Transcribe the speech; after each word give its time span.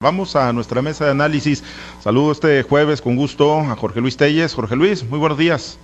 Vamos 0.00 0.36
a 0.36 0.52
nuestra 0.52 0.80
mesa 0.80 1.06
de 1.06 1.10
análisis. 1.10 1.64
Saludo 2.00 2.30
este 2.30 2.62
jueves 2.62 3.02
con 3.02 3.16
gusto 3.16 3.58
a 3.58 3.74
Jorge 3.74 4.00
Luis 4.00 4.16
Telles. 4.16 4.54
Jorge 4.54 4.76
Luis, 4.76 5.02
muy 5.02 5.18
buenos 5.18 5.36
días. 5.36 5.76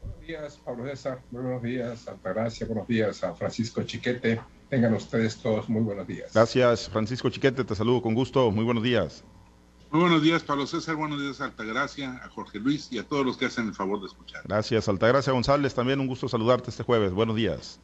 Buenos 0.00 0.20
días, 0.26 0.58
Pablo 0.64 0.86
César. 0.86 1.20
Muy 1.30 1.42
buenos 1.42 1.62
días, 1.62 2.08
Altagracia. 2.08 2.66
Buenos 2.66 2.88
días 2.88 3.22
a 3.22 3.34
Francisco 3.34 3.82
Chiquete. 3.82 4.40
Tengan 4.70 4.94
ustedes 4.94 5.36
todos 5.36 5.68
muy 5.68 5.82
buenos 5.82 6.06
días. 6.06 6.32
Gracias, 6.32 6.88
Francisco 6.88 7.28
Chiquete. 7.28 7.62
Te 7.62 7.74
saludo 7.74 8.00
con 8.00 8.14
gusto. 8.14 8.50
Muy 8.50 8.64
buenos 8.64 8.82
días. 8.82 9.22
Muy 9.90 10.00
buenos 10.00 10.22
días, 10.22 10.42
Pablo 10.42 10.66
César. 10.66 10.96
Buenos 10.96 11.20
días, 11.20 11.42
Altagracia, 11.42 12.22
a 12.24 12.28
Jorge 12.30 12.58
Luis 12.58 12.88
y 12.90 13.00
a 13.00 13.04
todos 13.06 13.26
los 13.26 13.36
que 13.36 13.44
hacen 13.44 13.66
el 13.68 13.74
favor 13.74 14.00
de 14.00 14.06
escuchar. 14.06 14.44
Gracias, 14.46 14.88
Altagracia 14.88 15.34
González. 15.34 15.74
También 15.74 16.00
un 16.00 16.06
gusto 16.06 16.26
saludarte 16.26 16.70
este 16.70 16.84
jueves. 16.84 17.12
Buenos 17.12 17.36
días. 17.36 17.80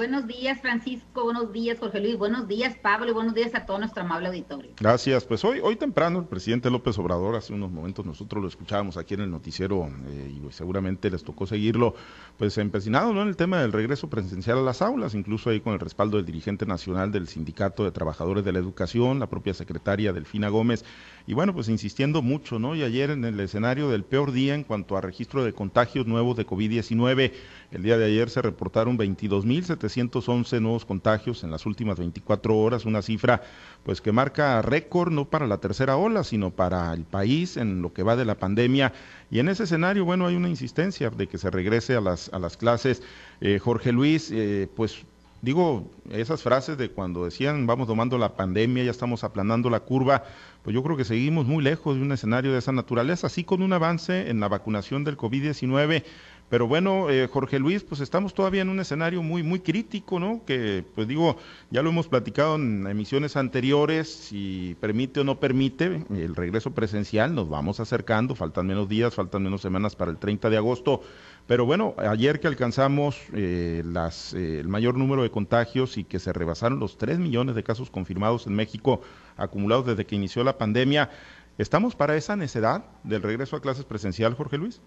Buenos 0.00 0.26
días, 0.26 0.58
Francisco. 0.62 1.24
Buenos 1.24 1.52
días, 1.52 1.78
Jorge 1.78 2.00
Luis. 2.00 2.16
Buenos 2.16 2.48
días, 2.48 2.74
Pablo. 2.74 3.10
Y 3.10 3.12
buenos 3.12 3.34
días 3.34 3.54
a 3.54 3.66
todo 3.66 3.80
nuestro 3.80 4.00
amable 4.00 4.28
auditorio. 4.28 4.70
Gracias. 4.80 5.26
Pues 5.26 5.44
hoy, 5.44 5.60
hoy 5.62 5.76
temprano, 5.76 6.20
el 6.20 6.24
presidente 6.24 6.70
López 6.70 6.98
Obrador, 6.98 7.36
hace 7.36 7.52
unos 7.52 7.70
momentos 7.70 8.06
nosotros 8.06 8.40
lo 8.40 8.48
escuchábamos 8.48 8.96
aquí 8.96 9.12
en 9.12 9.20
el 9.20 9.30
noticiero 9.30 9.90
eh, 10.06 10.34
y 10.34 10.52
seguramente 10.52 11.10
les 11.10 11.22
tocó 11.22 11.46
seguirlo, 11.46 11.94
pues 12.38 12.56
empecinado 12.56 13.12
¿no? 13.12 13.20
en 13.20 13.28
el 13.28 13.36
tema 13.36 13.60
del 13.60 13.72
regreso 13.72 14.08
presencial 14.08 14.56
a 14.56 14.62
las 14.62 14.80
aulas, 14.80 15.14
incluso 15.14 15.50
ahí 15.50 15.60
con 15.60 15.74
el 15.74 15.80
respaldo 15.80 16.16
del 16.16 16.24
dirigente 16.24 16.64
nacional 16.64 17.12
del 17.12 17.28
Sindicato 17.28 17.84
de 17.84 17.92
Trabajadores 17.92 18.42
de 18.42 18.52
la 18.52 18.58
Educación, 18.58 19.18
la 19.18 19.28
propia 19.28 19.52
secretaria 19.52 20.14
Delfina 20.14 20.48
Gómez, 20.48 20.82
y 21.30 21.32
bueno, 21.32 21.54
pues 21.54 21.68
insistiendo 21.68 22.22
mucho, 22.22 22.58
¿no? 22.58 22.74
Y 22.74 22.82
ayer 22.82 23.10
en 23.10 23.24
el 23.24 23.38
escenario 23.38 23.88
del 23.88 24.02
peor 24.02 24.32
día 24.32 24.56
en 24.56 24.64
cuanto 24.64 24.96
a 24.96 25.00
registro 25.00 25.44
de 25.44 25.52
contagios 25.52 26.04
nuevos 26.04 26.36
de 26.36 26.44
COVID-19, 26.44 27.32
el 27.70 27.82
día 27.84 27.96
de 27.96 28.06
ayer 28.06 28.28
se 28.30 28.42
reportaron 28.42 28.98
22.711 28.98 30.60
nuevos 30.60 30.84
contagios 30.84 31.44
en 31.44 31.52
las 31.52 31.66
últimas 31.66 32.00
24 32.00 32.58
horas, 32.58 32.84
una 32.84 33.00
cifra 33.00 33.42
pues 33.84 34.00
que 34.00 34.10
marca 34.10 34.60
récord 34.60 35.12
no 35.12 35.24
para 35.24 35.46
la 35.46 35.58
tercera 35.58 35.96
ola, 35.96 36.24
sino 36.24 36.50
para 36.50 36.92
el 36.94 37.04
país 37.04 37.56
en 37.56 37.80
lo 37.80 37.92
que 37.92 38.02
va 38.02 38.16
de 38.16 38.24
la 38.24 38.34
pandemia. 38.34 38.92
Y 39.30 39.38
en 39.38 39.50
ese 39.50 39.62
escenario, 39.62 40.04
bueno, 40.04 40.26
hay 40.26 40.34
una 40.34 40.48
insistencia 40.48 41.10
de 41.10 41.28
que 41.28 41.38
se 41.38 41.48
regrese 41.48 41.94
a 41.94 42.00
las, 42.00 42.28
a 42.32 42.40
las 42.40 42.56
clases. 42.56 43.04
Eh, 43.40 43.60
Jorge 43.60 43.92
Luis, 43.92 44.32
eh, 44.32 44.68
pues 44.74 45.04
digo, 45.42 45.90
esas 46.10 46.42
frases 46.42 46.76
de 46.78 46.90
cuando 46.90 47.24
decían 47.24 47.66
vamos 47.66 47.86
tomando 47.86 48.18
la 48.18 48.36
pandemia, 48.36 48.84
ya 48.84 48.90
estamos 48.90 49.24
aplanando 49.24 49.70
la 49.70 49.80
curva, 49.80 50.24
pues 50.62 50.74
yo 50.74 50.82
creo 50.82 50.96
que 50.96 51.04
seguimos 51.04 51.46
muy 51.46 51.62
lejos 51.62 51.96
de 51.96 52.02
un 52.02 52.12
escenario 52.12 52.52
de 52.52 52.58
esa 52.58 52.72
naturaleza, 52.72 53.26
así 53.26 53.44
con 53.44 53.62
un 53.62 53.72
avance 53.72 54.30
en 54.30 54.40
la 54.40 54.48
vacunación 54.48 55.04
del 55.04 55.16
COVID-19 55.16 56.04
pero 56.50 56.66
bueno, 56.66 57.08
eh, 57.10 57.28
Jorge 57.28 57.60
Luis, 57.60 57.84
pues 57.84 58.00
estamos 58.00 58.34
todavía 58.34 58.62
en 58.62 58.70
un 58.70 58.80
escenario 58.80 59.22
muy, 59.22 59.44
muy 59.44 59.60
crítico, 59.60 60.18
¿no? 60.18 60.44
Que, 60.44 60.84
pues 60.96 61.06
digo, 61.06 61.36
ya 61.70 61.80
lo 61.80 61.90
hemos 61.90 62.08
platicado 62.08 62.56
en 62.56 62.88
emisiones 62.88 63.36
anteriores, 63.36 64.12
si 64.12 64.76
permite 64.80 65.20
o 65.20 65.24
no 65.24 65.38
permite 65.38 66.04
el 66.10 66.34
regreso 66.34 66.72
presencial, 66.72 67.36
nos 67.36 67.48
vamos 67.48 67.78
acercando, 67.78 68.34
faltan 68.34 68.66
menos 68.66 68.88
días, 68.88 69.14
faltan 69.14 69.44
menos 69.44 69.60
semanas 69.60 69.94
para 69.94 70.10
el 70.10 70.18
30 70.18 70.50
de 70.50 70.56
agosto. 70.56 71.02
Pero 71.50 71.66
bueno, 71.66 71.96
ayer 71.98 72.38
que 72.38 72.46
alcanzamos 72.46 73.20
eh, 73.32 73.82
las, 73.84 74.34
eh, 74.34 74.60
el 74.60 74.68
mayor 74.68 74.96
número 74.96 75.24
de 75.24 75.32
contagios 75.32 75.98
y 75.98 76.04
que 76.04 76.20
se 76.20 76.32
rebasaron 76.32 76.78
los 76.78 76.96
3 76.96 77.18
millones 77.18 77.56
de 77.56 77.64
casos 77.64 77.90
confirmados 77.90 78.46
en 78.46 78.54
México 78.54 79.00
acumulados 79.36 79.84
desde 79.84 80.06
que 80.06 80.14
inició 80.14 80.44
la 80.44 80.58
pandemia, 80.58 81.10
¿estamos 81.58 81.96
para 81.96 82.14
esa 82.14 82.36
necedad 82.36 82.84
del 83.02 83.22
regreso 83.22 83.56
a 83.56 83.60
clases 83.60 83.84
presencial, 83.84 84.34
Jorge 84.34 84.58
Luis? 84.58 84.80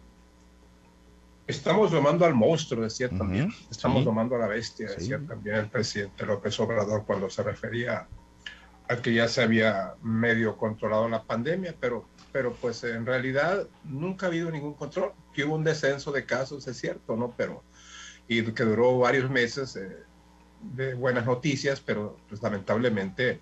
Estamos 1.47 1.91
domando 1.91 2.25
al 2.25 2.34
monstruo, 2.34 2.84
decía 2.84 3.09
también. 3.09 3.53
Estamos 3.69 4.06
domando 4.06 4.38
a 4.38 4.39
la 4.39 4.47
bestia, 4.47 4.88
decía 4.88 5.19
también 5.28 5.58
el 5.58 5.67
presidente 5.67 6.25
López 6.25 6.58
Obrador 6.61 7.03
cuando 7.06 7.30
se 7.30 7.44
refería 7.44 8.08
a 8.88 8.95
que 8.95 9.14
ya 9.14 9.28
se 9.28 9.44
había 9.44 9.95
medio 10.02 10.56
controlado 10.56 11.09
la 11.09 11.23
pandemia, 11.23 11.75
pero, 11.78 12.06
pero 12.33 12.53
pues 12.53 12.83
en 12.83 13.05
realidad 13.05 13.67
nunca 13.85 14.25
ha 14.25 14.29
habido 14.29 14.51
ningún 14.51 14.73
control. 14.73 15.13
Que 15.33 15.45
hubo 15.45 15.55
un 15.55 15.63
descenso 15.63 16.11
de 16.11 16.25
casos, 16.25 16.67
es 16.67 16.77
cierto, 16.77 17.15
¿no? 17.15 17.33
Pero, 17.37 17.63
y 18.27 18.44
que 18.51 18.63
duró 18.63 18.97
varios 18.99 19.29
meses 19.29 19.77
eh, 19.77 20.03
de 20.75 20.93
buenas 20.95 21.25
noticias, 21.25 21.79
pero 21.79 22.17
pues 22.27 22.41
lamentablemente 22.41 23.39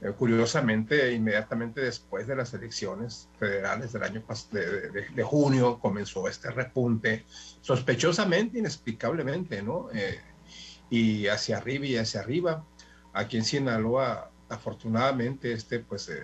eh, 0.00 0.12
curiosamente, 0.12 1.12
inmediatamente 1.12 1.80
después 1.80 2.26
de 2.26 2.36
las 2.36 2.52
elecciones 2.52 3.28
federales 3.38 3.92
del 3.92 4.02
año 4.02 4.22
de, 4.50 4.90
de, 5.14 5.22
junio 5.22 5.78
comenzó 5.78 6.28
este 6.28 6.50
repunte, 6.50 7.24
sospechosamente, 7.62 8.58
inexplicablemente, 8.58 9.62
¿no? 9.62 9.88
Eh, 9.94 10.20
y 10.90 11.28
hacia 11.28 11.58
arriba 11.58 11.86
y 11.86 11.96
hacia 11.96 12.20
arriba. 12.20 12.64
Aquí 13.14 13.38
en 13.38 13.44
Sinaloa, 13.44 14.30
afortunadamente, 14.50 15.52
este, 15.52 15.80
pues, 15.80 16.10
eh, 16.10 16.20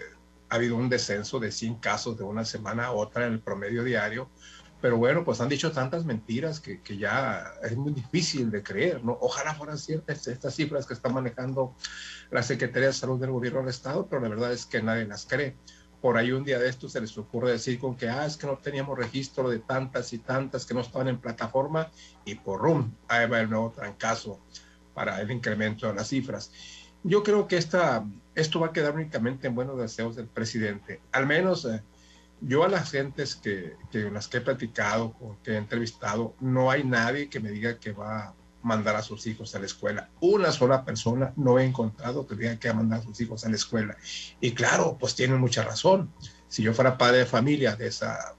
ha 0.52 0.56
habido 0.56 0.76
un 0.76 0.90
descenso 0.90 1.40
de 1.40 1.50
100 1.50 1.76
casos 1.76 2.18
de 2.18 2.24
una 2.24 2.44
semana 2.44 2.84
a 2.84 2.92
otra 2.92 3.26
en 3.26 3.32
el 3.32 3.40
promedio 3.40 3.84
diario, 3.84 4.28
pero 4.82 4.98
bueno, 4.98 5.24
pues 5.24 5.40
han 5.40 5.48
dicho 5.48 5.72
tantas 5.72 6.04
mentiras 6.04 6.60
que, 6.60 6.82
que, 6.82 6.98
ya 6.98 7.54
es 7.62 7.74
muy 7.74 7.94
difícil 7.94 8.50
de 8.50 8.62
creer, 8.62 9.02
¿no? 9.02 9.16
Ojalá 9.22 9.54
fueran 9.54 9.78
ciertas 9.78 10.26
estas 10.28 10.54
cifras 10.54 10.84
que 10.84 10.92
está 10.92 11.08
manejando 11.08 11.74
la 12.30 12.42
Secretaría 12.42 12.88
de 12.88 12.92
Salud 12.92 13.18
del 13.18 13.30
Gobierno 13.30 13.60
del 13.60 13.70
Estado, 13.70 14.06
pero 14.06 14.20
la 14.20 14.28
verdad 14.28 14.52
es 14.52 14.66
que 14.66 14.82
nadie 14.82 15.06
las 15.06 15.24
cree. 15.24 15.56
Por 16.02 16.18
ahí 16.18 16.32
un 16.32 16.44
día 16.44 16.58
de 16.58 16.69
estos 16.69 16.92
se 16.92 17.00
les 17.00 17.16
ocurre 17.16 17.52
decir 17.52 17.78
con 17.78 17.96
que, 17.96 18.10
ah, 18.10 18.26
es 18.26 18.36
que 18.36 18.46
no 18.46 18.58
teníamos 18.58 18.98
registro 18.98 19.48
de 19.48 19.60
tantas 19.60 20.12
y 20.12 20.19
tantas 20.19 20.66
que 20.66 20.74
no 20.74 20.80
estaban 20.80 21.08
en 21.08 21.19
plataforma 21.19 21.90
y 22.26 22.34
por 22.34 22.60
rum, 22.60 22.92
ahí 23.08 23.26
va 23.26 23.40
el 23.40 23.48
nuevo 23.48 23.70
trancazo 23.70 24.38
para 24.92 25.19
el 25.22 25.30
incremento 25.30 25.86
de 25.86 25.94
las 25.94 26.08
cifras. 26.08 26.52
Yo 27.04 27.22
creo 27.22 27.48
que 27.48 27.56
esta, 27.56 28.04
esto 28.34 28.60
va 28.60 28.69
a 28.69 28.72
quedar 28.72 28.94
únicamente 28.94 29.47
en 29.47 29.54
buenos 29.54 29.78
deseos 29.78 30.16
del 30.16 30.26
presidente. 30.26 31.00
Al 31.12 31.26
menos 31.26 31.65
eh, 31.65 31.82
yo 32.41 32.65
a 32.65 32.69
las 32.69 32.91
gentes 32.91 33.37
que, 33.37 33.76
que 33.91 34.10
las 34.10 34.28
que 34.28 34.38
he 34.38 34.41
platicado 34.41 35.15
o 35.20 35.37
que 35.43 35.53
he 35.53 35.56
entrevistado, 35.56 36.34
no 36.41 36.70
hay 36.70 36.84
nadie 36.84 37.28
que 37.28 37.41
me 37.41 37.50
diga 37.50 37.78
que 37.78 37.93
va 37.93 38.19
a 38.25 38.34
mandar 38.62 38.97
a 38.97 39.03
sus 39.03 39.26
hijos 39.26 39.54
a 39.54 39.59
la 39.59 39.66
escuela. 39.66 40.09
Una 40.20 40.53
sola 40.53 40.84
persona 40.84 41.32
no 41.37 41.59
he 41.59 41.65
encontrado 41.65 42.26
que 42.26 42.37
diga 42.37 42.59
que 42.59 42.69
va 42.69 42.75
a 42.75 42.78
mandar 42.78 43.00
a 43.00 43.03
sus 43.03 43.20
hijos 43.20 43.44
a 43.44 43.48
la 43.48 43.56
escuela. 43.56 43.97
Y 44.41 44.53
claro, 44.53 44.97
pues 44.99 45.14
tienen 45.14 45.41
mucha 45.41 45.62
razón. 45.62 46.12
Si 46.49 46.62
yo 46.62 46.72
fuera 46.72 46.99
padre 46.99 47.19
de 47.19 47.26
familia 47.26 47.76
de 47.76 47.88
esa, 47.88 48.34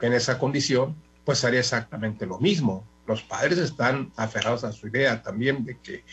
en 0.00 0.12
esa 0.12 0.38
condición, 0.38 0.96
pues 1.24 1.44
haría 1.44 1.60
exactamente 1.60 2.26
lo 2.26 2.38
mismo. 2.38 2.86
Los 3.06 3.22
padres 3.22 3.58
están 3.58 4.12
aferrados 4.16 4.64
a 4.64 4.72
su 4.72 4.88
idea 4.88 5.22
también 5.22 5.64
de 5.64 5.78
que 5.78 6.04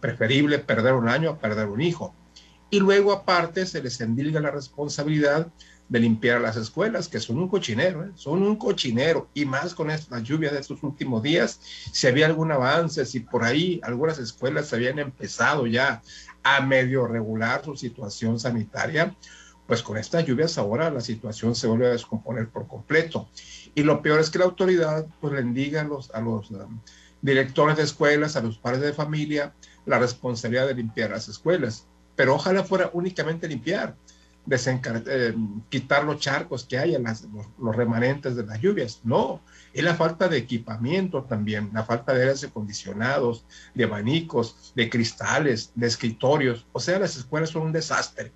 preferible 0.00 0.58
perder 0.58 0.94
un 0.94 1.08
año 1.08 1.30
a 1.30 1.38
perder 1.38 1.68
un 1.68 1.80
hijo. 1.80 2.14
Y 2.70 2.80
luego 2.80 3.12
aparte 3.12 3.66
se 3.66 3.82
les 3.82 4.00
endilga 4.00 4.40
la 4.40 4.50
responsabilidad 4.50 5.48
de 5.88 6.00
limpiar 6.00 6.40
las 6.40 6.56
escuelas, 6.56 7.06
que 7.06 7.20
son 7.20 7.38
un 7.38 7.48
cochinero, 7.48 8.04
¿eh? 8.04 8.12
son 8.14 8.42
un 8.42 8.56
cochinero, 8.56 9.28
y 9.34 9.44
más 9.44 9.74
con 9.74 9.90
esta 9.90 10.20
lluvia 10.20 10.50
de 10.50 10.58
estos 10.58 10.82
últimos 10.82 11.22
días, 11.22 11.60
si 11.92 12.06
había 12.06 12.24
algún 12.24 12.50
avance, 12.50 13.04
si 13.04 13.20
por 13.20 13.44
ahí 13.44 13.78
algunas 13.82 14.18
escuelas 14.18 14.72
habían 14.72 14.98
empezado 14.98 15.66
ya 15.66 16.00
a 16.42 16.62
medio 16.62 17.06
regular 17.06 17.62
su 17.62 17.76
situación 17.76 18.40
sanitaria, 18.40 19.14
pues 19.66 19.82
con 19.82 19.98
estas 19.98 20.24
lluvias 20.24 20.56
ahora 20.56 20.90
la 20.90 21.02
situación 21.02 21.54
se 21.54 21.66
vuelve 21.66 21.86
a 21.86 21.90
descomponer 21.90 22.48
por 22.48 22.66
completo. 22.66 23.28
Y 23.74 23.82
lo 23.82 24.02
peor 24.02 24.20
es 24.20 24.30
que 24.30 24.38
la 24.38 24.44
autoridad 24.44 25.06
pues 25.20 25.32
le 25.32 25.40
indiga 25.40 25.80
a 25.80 25.84
los, 25.84 26.10
a 26.10 26.20
los 26.20 26.50
um, 26.50 26.80
directores 27.20 27.76
de 27.76 27.84
escuelas, 27.84 28.36
a 28.36 28.42
los 28.42 28.58
padres 28.58 28.82
de 28.82 28.92
familia, 28.92 29.54
la 29.86 29.98
responsabilidad 29.98 30.66
de 30.66 30.74
limpiar 30.74 31.10
las 31.10 31.28
escuelas. 31.28 31.86
Pero 32.16 32.34
ojalá 32.34 32.64
fuera 32.64 32.90
únicamente 32.92 33.48
limpiar 33.48 33.96
eh, 34.50 35.34
quitar 35.68 36.02
los 36.04 36.18
charcos 36.18 36.64
que 36.64 36.76
hay, 36.76 36.96
en 36.96 37.04
los, 37.04 37.24
los, 37.58 37.76
remanentes 37.76 38.34
de 38.34 38.44
las 38.44 38.60
lluvias. 38.60 39.00
No, 39.04 39.40
es 39.72 39.84
la 39.84 39.94
falta 39.94 40.28
de 40.28 40.36
equipamiento 40.36 41.22
también, 41.22 41.70
la 41.72 41.84
falta 41.84 42.12
de 42.12 42.22
aires 42.22 42.42
acondicionados, 42.42 43.46
de 43.74 43.84
abanicos, 43.84 44.72
de 44.74 44.90
cristales, 44.90 45.70
de 45.76 45.86
escritorios. 45.86 46.66
O 46.72 46.80
sea, 46.80 46.98
las 46.98 47.16
escuelas 47.16 47.50
son 47.50 47.62
un 47.62 47.72
desastre. 47.72 48.32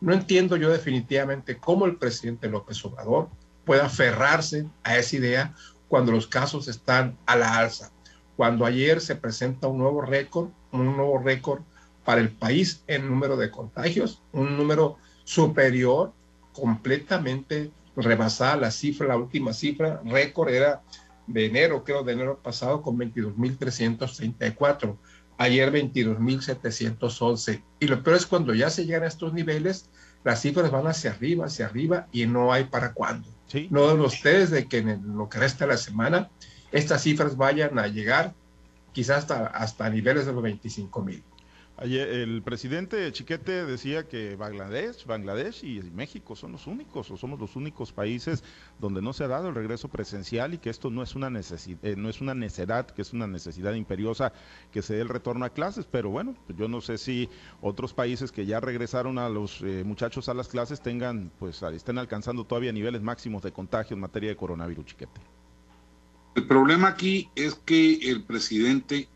No 0.00 0.14
entiendo 0.14 0.56
yo 0.56 0.70
definitivamente 0.70 1.58
cómo 1.58 1.84
el 1.84 1.96
presidente 1.96 2.48
López 2.48 2.82
Obrador 2.84 3.28
puede 3.70 3.82
aferrarse 3.82 4.66
a 4.82 4.98
esa 4.98 5.14
idea 5.14 5.54
cuando 5.86 6.10
los 6.10 6.26
casos 6.26 6.66
están 6.66 7.16
a 7.24 7.36
la 7.36 7.56
alza. 7.56 7.92
Cuando 8.34 8.66
ayer 8.66 9.00
se 9.00 9.14
presenta 9.14 9.68
un 9.68 9.78
nuevo 9.78 10.02
récord, 10.02 10.48
un 10.72 10.96
nuevo 10.96 11.20
récord 11.20 11.60
para 12.04 12.20
el 12.20 12.30
país 12.30 12.82
en 12.88 13.08
número 13.08 13.36
de 13.36 13.52
contagios, 13.52 14.24
un 14.32 14.56
número 14.56 14.96
superior, 15.22 16.12
completamente 16.52 17.70
rebasada 17.94 18.56
la 18.56 18.72
cifra, 18.72 19.06
la 19.06 19.16
última 19.16 19.52
cifra, 19.52 20.02
récord 20.04 20.48
era 20.48 20.82
de 21.28 21.46
enero, 21.46 21.84
creo, 21.84 22.02
de 22.02 22.14
enero 22.14 22.40
pasado 22.42 22.82
con 22.82 22.98
22.334, 22.98 24.96
ayer 25.38 25.72
22.711. 25.72 27.62
Y 27.78 27.86
lo 27.86 28.02
peor 28.02 28.16
es 28.16 28.26
cuando 28.26 28.52
ya 28.52 28.68
se 28.68 28.84
llegan 28.84 29.04
a 29.04 29.06
estos 29.06 29.32
niveles, 29.32 29.90
las 30.24 30.42
cifras 30.42 30.72
van 30.72 30.88
hacia 30.88 31.12
arriba, 31.12 31.46
hacia 31.46 31.66
arriba 31.66 32.08
y 32.10 32.26
no 32.26 32.52
hay 32.52 32.64
para 32.64 32.94
cuándo. 32.94 33.28
No 33.70 33.96
de 33.96 34.02
ustedes 34.02 34.50
de 34.50 34.66
que 34.66 34.78
en 34.78 35.16
lo 35.16 35.28
que 35.28 35.38
resta 35.38 35.64
de 35.64 35.72
la 35.72 35.76
semana 35.76 36.30
estas 36.72 37.02
cifras 37.02 37.36
vayan 37.36 37.78
a 37.78 37.86
llegar 37.86 38.34
quizás 38.92 39.18
hasta, 39.18 39.46
hasta 39.46 39.90
niveles 39.90 40.26
de 40.26 40.32
los 40.32 40.42
25 40.42 41.02
mil. 41.02 41.22
El 41.80 42.42
presidente 42.42 43.10
Chiquete 43.10 43.64
decía 43.64 44.06
que 44.06 44.36
Bangladesh, 44.36 45.06
Bangladesh 45.06 45.64
y 45.64 45.80
México 45.92 46.36
son 46.36 46.52
los 46.52 46.66
únicos, 46.66 47.10
o 47.10 47.16
somos 47.16 47.40
los 47.40 47.56
únicos 47.56 47.90
países 47.92 48.44
donde 48.78 49.00
no 49.00 49.14
se 49.14 49.24
ha 49.24 49.28
dado 49.28 49.48
el 49.48 49.54
regreso 49.54 49.88
presencial 49.88 50.52
y 50.52 50.58
que 50.58 50.68
esto 50.68 50.90
no 50.90 51.02
es 51.02 51.14
una 51.14 51.30
necesidad, 51.30 51.82
eh, 51.82 51.96
no 51.96 52.10
es 52.10 52.20
una 52.20 52.34
necedad, 52.34 52.86
que 52.86 53.00
es 53.00 53.14
una 53.14 53.26
necesidad 53.26 53.72
imperiosa 53.72 54.34
que 54.72 54.82
se 54.82 54.94
dé 54.94 55.00
el 55.00 55.08
retorno 55.08 55.46
a 55.46 55.50
clases. 55.50 55.86
Pero 55.90 56.10
bueno, 56.10 56.36
yo 56.56 56.68
no 56.68 56.82
sé 56.82 56.98
si 56.98 57.30
otros 57.62 57.94
países 57.94 58.30
que 58.30 58.44
ya 58.44 58.60
regresaron 58.60 59.18
a 59.18 59.30
los 59.30 59.62
eh, 59.62 59.82
muchachos 59.84 60.28
a 60.28 60.34
las 60.34 60.48
clases 60.48 60.82
tengan, 60.82 61.32
pues, 61.38 61.62
estén 61.62 61.96
alcanzando 61.96 62.44
todavía 62.44 62.72
niveles 62.72 63.00
máximos 63.00 63.42
de 63.42 63.52
contagio 63.52 63.94
en 63.94 64.00
materia 64.00 64.28
de 64.28 64.36
coronavirus, 64.36 64.84
Chiquete. 64.84 65.20
El 66.34 66.46
problema 66.46 66.88
aquí 66.88 67.28
es 67.34 67.54
que 67.54 67.94
el 68.10 68.22
presidente 68.22 69.08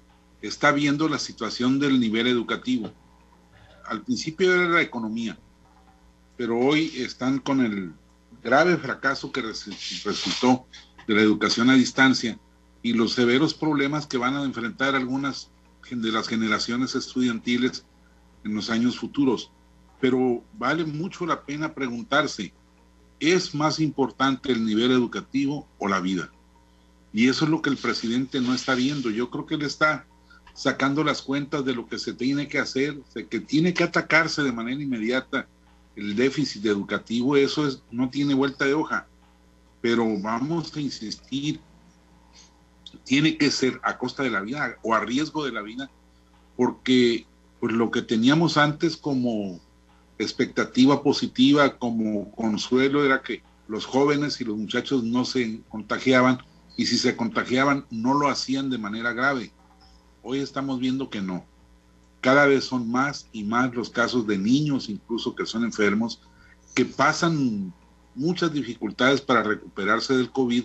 está 0.48 0.72
viendo 0.72 1.08
la 1.08 1.18
situación 1.18 1.78
del 1.78 1.98
nivel 1.98 2.26
educativo. 2.26 2.92
Al 3.86 4.02
principio 4.02 4.52
era 4.52 4.68
la 4.68 4.82
economía, 4.82 5.38
pero 6.36 6.58
hoy 6.58 6.92
están 6.96 7.38
con 7.38 7.64
el 7.64 7.92
grave 8.42 8.76
fracaso 8.76 9.32
que 9.32 9.40
resultó 9.40 10.66
de 11.06 11.14
la 11.14 11.22
educación 11.22 11.70
a 11.70 11.74
distancia 11.74 12.38
y 12.82 12.92
los 12.92 13.12
severos 13.12 13.54
problemas 13.54 14.06
que 14.06 14.18
van 14.18 14.36
a 14.36 14.44
enfrentar 14.44 14.94
algunas 14.94 15.50
de 15.90 16.12
las 16.12 16.28
generaciones 16.28 16.94
estudiantiles 16.94 17.86
en 18.44 18.54
los 18.54 18.68
años 18.68 18.98
futuros. 18.98 19.50
Pero 20.00 20.44
vale 20.58 20.84
mucho 20.84 21.24
la 21.24 21.42
pena 21.42 21.74
preguntarse, 21.74 22.52
¿es 23.18 23.54
más 23.54 23.80
importante 23.80 24.52
el 24.52 24.66
nivel 24.66 24.90
educativo 24.90 25.66
o 25.78 25.88
la 25.88 26.00
vida? 26.00 26.30
Y 27.14 27.28
eso 27.28 27.46
es 27.46 27.50
lo 27.50 27.62
que 27.62 27.70
el 27.70 27.78
presidente 27.78 28.40
no 28.40 28.52
está 28.52 28.74
viendo. 28.74 29.08
Yo 29.08 29.30
creo 29.30 29.46
que 29.46 29.54
él 29.54 29.62
está 29.62 30.06
sacando 30.54 31.02
las 31.02 31.20
cuentas 31.20 31.64
de 31.64 31.74
lo 31.74 31.86
que 31.86 31.98
se 31.98 32.14
tiene 32.14 32.46
que 32.48 32.60
hacer, 32.60 33.00
que 33.28 33.40
tiene 33.40 33.74
que 33.74 33.84
atacarse 33.84 34.42
de 34.42 34.52
manera 34.52 34.80
inmediata 34.80 35.48
el 35.96 36.14
déficit 36.14 36.64
educativo, 36.66 37.36
eso 37.36 37.66
es, 37.66 37.82
no 37.90 38.08
tiene 38.08 38.34
vuelta 38.34 38.64
de 38.64 38.74
hoja. 38.74 39.06
Pero 39.80 40.06
vamos 40.20 40.74
a 40.74 40.80
insistir, 40.80 41.60
tiene 43.04 43.36
que 43.36 43.50
ser 43.50 43.80
a 43.82 43.98
costa 43.98 44.22
de 44.22 44.30
la 44.30 44.40
vida 44.40 44.76
o 44.82 44.94
a 44.94 45.00
riesgo 45.00 45.44
de 45.44 45.52
la 45.52 45.60
vida, 45.60 45.90
porque 46.56 47.26
pues 47.60 47.72
lo 47.74 47.90
que 47.90 48.02
teníamos 48.02 48.56
antes 48.56 48.96
como 48.96 49.60
expectativa 50.18 51.02
positiva, 51.02 51.76
como 51.78 52.30
consuelo, 52.32 53.04
era 53.04 53.22
que 53.22 53.42
los 53.66 53.86
jóvenes 53.86 54.40
y 54.40 54.44
los 54.44 54.56
muchachos 54.56 55.02
no 55.02 55.24
se 55.24 55.60
contagiaban 55.68 56.38
y 56.76 56.86
si 56.86 56.96
se 56.96 57.16
contagiaban 57.16 57.86
no 57.90 58.14
lo 58.14 58.28
hacían 58.28 58.70
de 58.70 58.78
manera 58.78 59.12
grave 59.12 59.50
Hoy 60.26 60.38
estamos 60.38 60.80
viendo 60.80 61.10
que 61.10 61.20
no. 61.20 61.44
Cada 62.22 62.46
vez 62.46 62.64
son 62.64 62.90
más 62.90 63.28
y 63.30 63.44
más 63.44 63.74
los 63.74 63.90
casos 63.90 64.26
de 64.26 64.38
niños 64.38 64.88
incluso 64.88 65.34
que 65.34 65.44
son 65.44 65.64
enfermos, 65.64 66.22
que 66.74 66.86
pasan 66.86 67.74
muchas 68.14 68.50
dificultades 68.50 69.20
para 69.20 69.42
recuperarse 69.42 70.16
del 70.16 70.30
COVID 70.30 70.64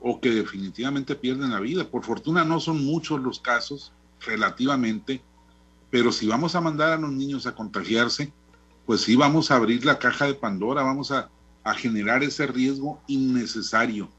o 0.00 0.20
que 0.20 0.30
definitivamente 0.30 1.14
pierden 1.14 1.52
la 1.52 1.60
vida. 1.60 1.88
Por 1.88 2.04
fortuna 2.04 2.44
no 2.44 2.60
son 2.60 2.84
muchos 2.84 3.22
los 3.22 3.40
casos 3.40 3.94
relativamente, 4.20 5.22
pero 5.88 6.12
si 6.12 6.28
vamos 6.28 6.54
a 6.54 6.60
mandar 6.60 6.92
a 6.92 6.98
los 6.98 7.10
niños 7.10 7.46
a 7.46 7.54
contagiarse, 7.54 8.34
pues 8.84 9.00
sí 9.00 9.16
vamos 9.16 9.50
a 9.50 9.56
abrir 9.56 9.86
la 9.86 9.98
caja 9.98 10.26
de 10.26 10.34
Pandora, 10.34 10.82
vamos 10.82 11.10
a, 11.10 11.30
a 11.64 11.72
generar 11.72 12.22
ese 12.22 12.46
riesgo 12.46 13.00
innecesario. 13.06 14.10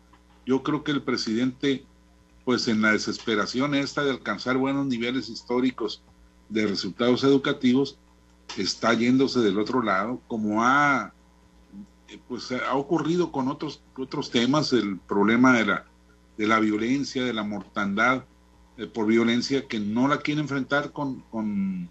Yo 0.44 0.64
creo 0.64 0.84
que 0.84 0.92
el 0.92 1.04
presidente 1.04 1.86
pues 2.50 2.68
en 2.68 2.82
la 2.82 2.94
desesperación 2.94 3.76
esta 3.76 4.04
de 4.04 4.10
alcanzar 4.10 4.58
buenos 4.58 4.88
niveles 4.88 5.30
históricos 5.30 6.02
de 6.50 6.66
resultados 6.66 7.24
educativos, 7.24 8.00
está 8.58 8.92
yéndose 8.96 9.42
del 9.42 9.60
otro 9.60 9.84
lado, 9.84 10.20
como 10.28 10.64
ha, 10.64 11.14
eh, 12.08 12.20
pues, 12.28 12.52
ha 12.52 12.74
ocurrido 12.74 13.32
con 13.32 13.50
otros, 13.50 13.84
otros 13.96 14.32
temas, 14.32 14.74
el 14.74 14.98
problema 14.98 15.56
de 15.60 15.66
la, 15.68 15.86
de 16.40 16.48
la 16.48 16.60
violencia, 16.60 17.24
de 17.24 17.34
la 17.34 17.44
mortandad 17.44 18.24
eh, 18.78 18.88
por 18.88 19.06
violencia, 19.06 19.68
que 19.68 19.80
no 19.80 20.08
la 20.08 20.18
quiere 20.18 20.42
enfrentar 20.42 20.92
con, 20.92 21.20
con 21.30 21.88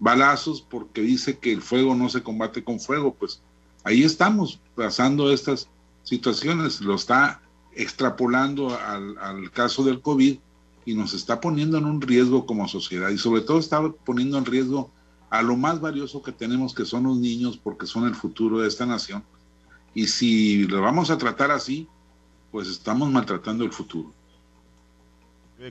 balazos 0.00 0.62
porque 0.62 1.02
dice 1.02 1.36
que 1.40 1.52
el 1.52 1.60
fuego 1.60 1.94
no 1.94 2.08
se 2.08 2.22
combate 2.22 2.64
con 2.64 2.80
fuego, 2.80 3.12
pues 3.12 3.42
ahí 3.82 4.02
estamos 4.02 4.62
pasando 4.76 5.30
estas 5.30 5.68
situaciones, 6.04 6.80
lo 6.80 6.94
está 6.94 7.42
extrapolando 7.76 8.78
al, 8.78 9.50
caso 9.52 9.84
del 9.84 10.00
COVID 10.00 10.38
y 10.86 10.94
nos 10.94 11.14
está 11.14 11.40
poniendo 11.40 11.78
en 11.78 11.86
un 11.86 12.00
riesgo 12.00 12.46
como 12.46 12.68
sociedad 12.68 13.10
y 13.10 13.18
sobre 13.18 13.40
todo 13.40 13.58
está 13.58 13.82
poniendo 14.04 14.38
en 14.38 14.44
riesgo 14.44 14.90
a 15.30 15.42
lo 15.42 15.56
más 15.56 15.80
valioso 15.80 16.22
que 16.22 16.32
tenemos 16.32 16.74
que 16.74 16.84
son 16.84 17.04
los 17.04 17.16
niños 17.16 17.56
porque 17.56 17.86
son 17.86 18.06
el 18.06 18.14
futuro 18.14 18.60
de 18.60 18.68
esta 18.68 18.86
nación. 18.86 19.24
Y 19.94 20.06
si 20.06 20.64
lo 20.66 20.80
vamos 20.80 21.10
a 21.10 21.18
tratar 21.18 21.50
así, 21.50 21.88
pues 22.50 22.68
estamos 22.68 23.10
maltratando 23.10 23.64
el 23.64 23.72
futuro 23.72 24.12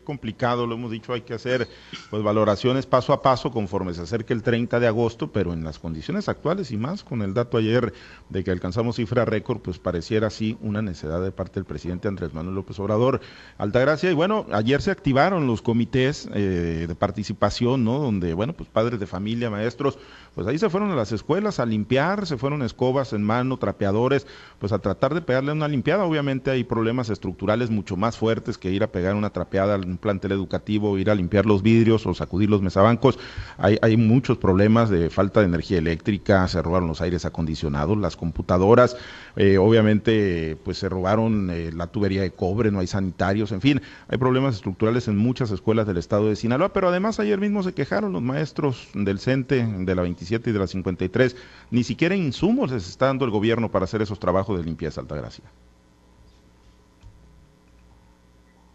complicado, 0.02 0.66
lo 0.66 0.76
hemos 0.76 0.92
dicho, 0.92 1.14
hay 1.14 1.22
que 1.22 1.34
hacer 1.34 1.68
pues 2.10 2.24
valoraciones 2.24 2.86
paso 2.86 3.14
a 3.14 3.22
paso 3.22 3.52
conforme 3.52 3.94
se 3.94 4.02
acerque 4.02 4.34
el 4.34 4.44
30 4.44 4.80
de 4.80 4.88
agosto, 4.88 5.32
pero 5.32 5.54
en 5.54 5.64
las 5.64 5.80
condiciones 5.80 6.30
actuales 6.30 6.72
y 6.72 6.78
más 6.78 7.04
con 7.04 7.22
el 7.22 7.34
dato 7.34 7.58
ayer 7.58 7.94
de 8.30 8.44
que 8.44 8.52
alcanzamos 8.52 8.96
cifra 8.96 9.26
récord, 9.26 9.60
pues 9.60 9.80
pareciera 9.80 10.28
así 10.28 10.58
una 10.62 10.82
necesidad 10.82 11.22
de 11.22 11.32
parte 11.32 11.56
del 11.56 11.66
presidente 11.66 12.08
Andrés 12.08 12.34
Manuel 12.34 12.56
López 12.56 12.80
Obrador. 12.80 13.22
Altagracia, 13.58 14.10
y 14.10 14.14
bueno, 14.14 14.46
ayer 14.52 14.82
se 14.82 14.92
activaron 14.92 15.48
los 15.48 15.62
comités 15.62 16.30
eh, 16.34 16.86
de 16.88 16.96
participación, 16.96 17.84
¿no? 17.84 18.00
Donde, 18.00 18.34
bueno, 18.34 18.54
pues 18.54 18.70
padres 18.70 19.00
de 19.00 19.08
familia, 19.08 19.50
maestros, 19.50 19.98
pues 20.36 20.48
ahí 20.48 20.58
se 20.58 20.70
fueron 20.70 20.92
a 20.92 20.96
las 20.96 21.12
escuelas 21.12 21.60
a 21.60 21.66
limpiar, 21.66 22.26
se 22.26 22.38
fueron 22.38 22.64
escobas 22.64 23.14
en 23.14 23.24
mano, 23.24 23.58
trapeadores, 23.58 24.26
pues 24.60 24.72
a 24.72 24.80
tratar 24.80 25.14
de 25.14 25.22
pegarle 25.22 25.52
una 25.52 25.68
limpiada. 25.68 26.06
Obviamente 26.06 26.52
hay 26.52 26.64
problemas 26.64 27.10
estructurales 27.10 27.70
mucho 27.70 27.96
más 27.96 28.18
fuertes 28.18 28.58
que 28.58 28.72
ir 28.72 28.84
a 28.84 28.92
pegar 28.92 29.16
una 29.16 29.30
trapeada 29.30 29.78
un 29.86 29.98
plantel 29.98 30.32
educativo, 30.32 30.98
ir 30.98 31.10
a 31.10 31.16
limpiar 31.16 31.46
los 31.46 31.62
vidrios 31.62 32.06
o 32.06 32.14
sacudir 32.14 32.50
los 32.50 32.62
mesabancos. 32.62 33.20
Hay, 33.58 33.78
hay 33.82 33.98
muchos 33.98 34.38
problemas 34.38 34.90
de 34.90 35.10
falta 35.10 35.40
de 35.40 35.48
energía 35.48 35.78
eléctrica, 35.78 36.48
se 36.48 36.62
robaron 36.62 36.88
los 36.88 37.02
aires 37.02 37.26
acondicionados, 37.26 37.98
las 37.98 38.16
computadoras, 38.16 38.98
eh, 39.36 39.58
obviamente 39.58 40.58
pues 40.64 40.78
se 40.78 40.90
robaron 40.90 41.50
eh, 41.50 41.72
la 41.74 41.88
tubería 41.88 42.22
de 42.22 42.32
cobre, 42.32 42.72
no 42.72 42.80
hay 42.80 42.88
sanitarios, 42.88 43.52
en 43.52 43.62
fin, 43.62 43.82
hay 44.08 44.18
problemas 44.18 44.56
estructurales 44.56 45.08
en 45.08 45.18
muchas 45.18 45.52
escuelas 45.52 45.88
del 45.88 45.98
estado 45.98 46.28
de 46.30 46.36
Sinaloa, 46.36 46.74
pero 46.74 46.90
además 46.90 47.20
ayer 47.20 47.40
mismo 47.40 47.64
se 47.64 47.74
quejaron 47.74 48.14
los 48.14 48.22
maestros 48.22 48.90
del 48.94 49.20
CENTE 49.20 49.66
de 49.66 49.96
la 49.96 50.02
27 50.02 50.50
y 50.50 50.54
de 50.54 50.60
la 50.60 50.68
53, 50.68 51.36
ni 51.72 51.84
siquiera 51.84 52.16
insumos 52.16 52.72
les 52.72 52.88
está 52.88 53.08
dando 53.08 53.26
el 53.26 53.32
gobierno 53.32 53.72
para 53.72 53.86
hacer 53.86 54.02
esos 54.02 54.20
trabajos 54.20 54.58
de 54.58 54.64
limpieza, 54.64 55.02
Altagracia. 55.02 55.46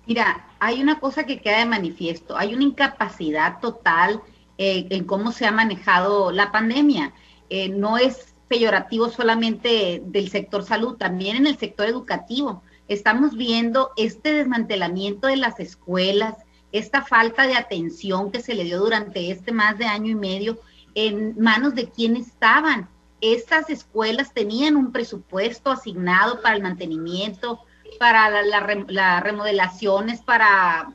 Mira, 0.09 0.47
hay 0.59 0.81
una 0.81 1.01
cosa 1.01 1.25
que 1.25 1.39
queda 1.39 1.59
de 1.59 1.67
manifiesto, 1.67 2.35
hay 2.39 2.55
una 2.55 2.65
incapacidad 2.65 3.61
total 3.61 4.23
eh, 4.57 4.87
en 4.89 5.05
cómo 5.05 5.33
se 5.33 5.45
ha 5.45 5.53
manejado 5.53 6.33
la 6.33 6.51
pandemia. 6.51 7.13
Eh, 7.51 7.69
no 7.69 7.99
es 7.99 8.33
peyorativo 8.49 9.11
solamente 9.11 10.01
del 10.03 10.31
sector 10.31 10.65
salud, 10.65 10.97
también 10.97 11.37
en 11.37 11.47
el 11.47 11.59
sector 11.59 11.87
educativo. 11.87 12.63
Estamos 12.89 13.37
viendo 13.37 13.91
este 13.99 14.33
desmantelamiento 14.33 15.27
de 15.27 15.37
las 15.37 15.61
escuelas, 15.61 16.37
esta 16.73 17.03
falta 17.03 17.47
de 17.47 17.57
atención 17.57 18.33
que 18.33 18.41
se 18.41 18.55
le 18.55 18.65
dio 18.65 18.79
durante 18.79 19.31
este 19.31 19.53
más 19.53 19.77
de 19.77 19.85
año 19.85 20.13
y 20.13 20.15
medio 20.15 20.59
en 20.95 21.39
manos 21.39 21.75
de 21.75 21.91
quienes 21.91 22.29
estaban. 22.29 22.89
Estas 23.21 23.69
escuelas 23.69 24.33
tenían 24.33 24.75
un 24.77 24.91
presupuesto 24.91 25.71
asignado 25.71 26.41
para 26.41 26.57
el 26.57 26.63
mantenimiento, 26.63 27.61
para 27.99 28.43
las 28.43 29.23
remodelaciones, 29.23 30.23
para, 30.23 30.95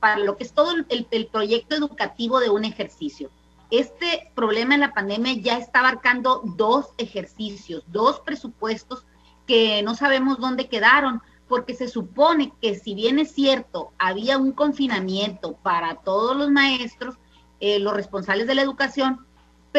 para 0.00 0.18
lo 0.18 0.36
que 0.36 0.44
es 0.44 0.52
todo 0.52 0.72
el, 0.72 1.06
el, 1.10 1.26
proyecto 1.26 1.74
educativo 1.74 2.40
de 2.40 2.50
un 2.50 2.64
ejercicio. 2.64 3.30
Este 3.70 4.30
problema 4.34 4.74
en 4.74 4.80
la 4.80 4.94
pandemia 4.94 5.34
ya 5.34 5.58
está 5.58 5.80
abarcando 5.80 6.42
dos 6.44 6.88
ejercicios, 6.96 7.84
dos 7.86 8.20
presupuestos 8.20 9.04
que 9.46 9.82
no 9.82 9.94
sabemos 9.94 10.38
dónde 10.38 10.68
quedaron, 10.68 11.22
porque 11.48 11.74
se 11.74 11.88
supone 11.88 12.52
que 12.60 12.74
si 12.74 12.94
bien 12.94 13.18
es 13.18 13.32
cierto, 13.32 13.92
había 13.98 14.38
un 14.38 14.52
confinamiento 14.52 15.54
para 15.56 15.96
todos 15.96 16.36
los 16.36 16.50
maestros, 16.50 17.16
eh, 17.60 17.78
los 17.78 17.94
responsables 17.94 18.46
de 18.46 18.54
la 18.54 18.62
educación, 18.62 19.26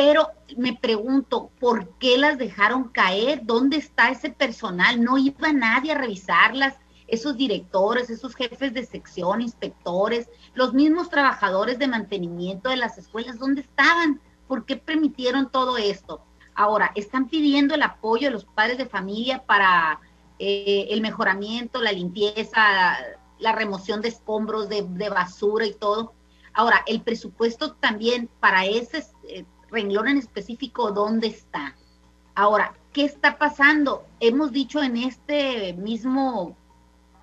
pero 0.01 0.29
me 0.55 0.77
pregunto, 0.77 1.51
¿por 1.59 1.89
qué 1.97 2.17
las 2.17 2.37
dejaron 2.37 2.85
caer? 2.85 3.41
¿Dónde 3.43 3.75
está 3.75 4.09
ese 4.09 4.29
personal? 4.29 5.03
No 5.03 5.17
iba 5.17 5.51
nadie 5.51 5.91
a 5.91 5.97
revisarlas, 5.97 6.75
esos 7.05 7.35
directores, 7.35 8.09
esos 8.09 8.33
jefes 8.33 8.73
de 8.73 8.85
sección, 8.85 9.41
inspectores, 9.41 10.29
los 10.53 10.73
mismos 10.73 11.09
trabajadores 11.09 11.79
de 11.79 11.89
mantenimiento 11.89 12.69
de 12.69 12.77
las 12.77 12.97
escuelas, 12.97 13.39
¿dónde 13.39 13.59
estaban? 13.59 14.21
¿Por 14.47 14.63
qué 14.63 14.77
permitieron 14.77 15.51
todo 15.51 15.75
esto? 15.75 16.21
Ahora, 16.55 16.93
están 16.95 17.27
pidiendo 17.27 17.75
el 17.75 17.83
apoyo 17.83 18.29
de 18.29 18.33
los 18.35 18.45
padres 18.45 18.77
de 18.77 18.85
familia 18.85 19.43
para 19.45 19.99
eh, 20.39 20.87
el 20.91 21.01
mejoramiento, 21.01 21.81
la 21.81 21.91
limpieza, 21.91 22.95
la 23.37 23.51
remoción 23.51 23.99
de 23.99 24.07
escombros, 24.07 24.69
de 24.69 25.09
basura 25.09 25.65
y 25.65 25.73
todo 25.73 26.13
Ahora, 26.53 26.83
el 26.87 27.01
presupuesto 27.01 27.73
también 27.73 28.29
para 28.39 28.65
ese 28.65 29.05
eh, 29.27 29.45
renglón 29.71 30.07
en 30.07 30.17
específico, 30.17 30.91
¿dónde 30.91 31.27
está? 31.27 31.75
Ahora, 32.35 32.73
¿qué 32.93 33.05
está 33.05 33.37
pasando? 33.37 34.05
Hemos 34.19 34.51
dicho 34.51 34.81
en 34.81 34.97
este 34.97 35.73
mismo 35.73 36.55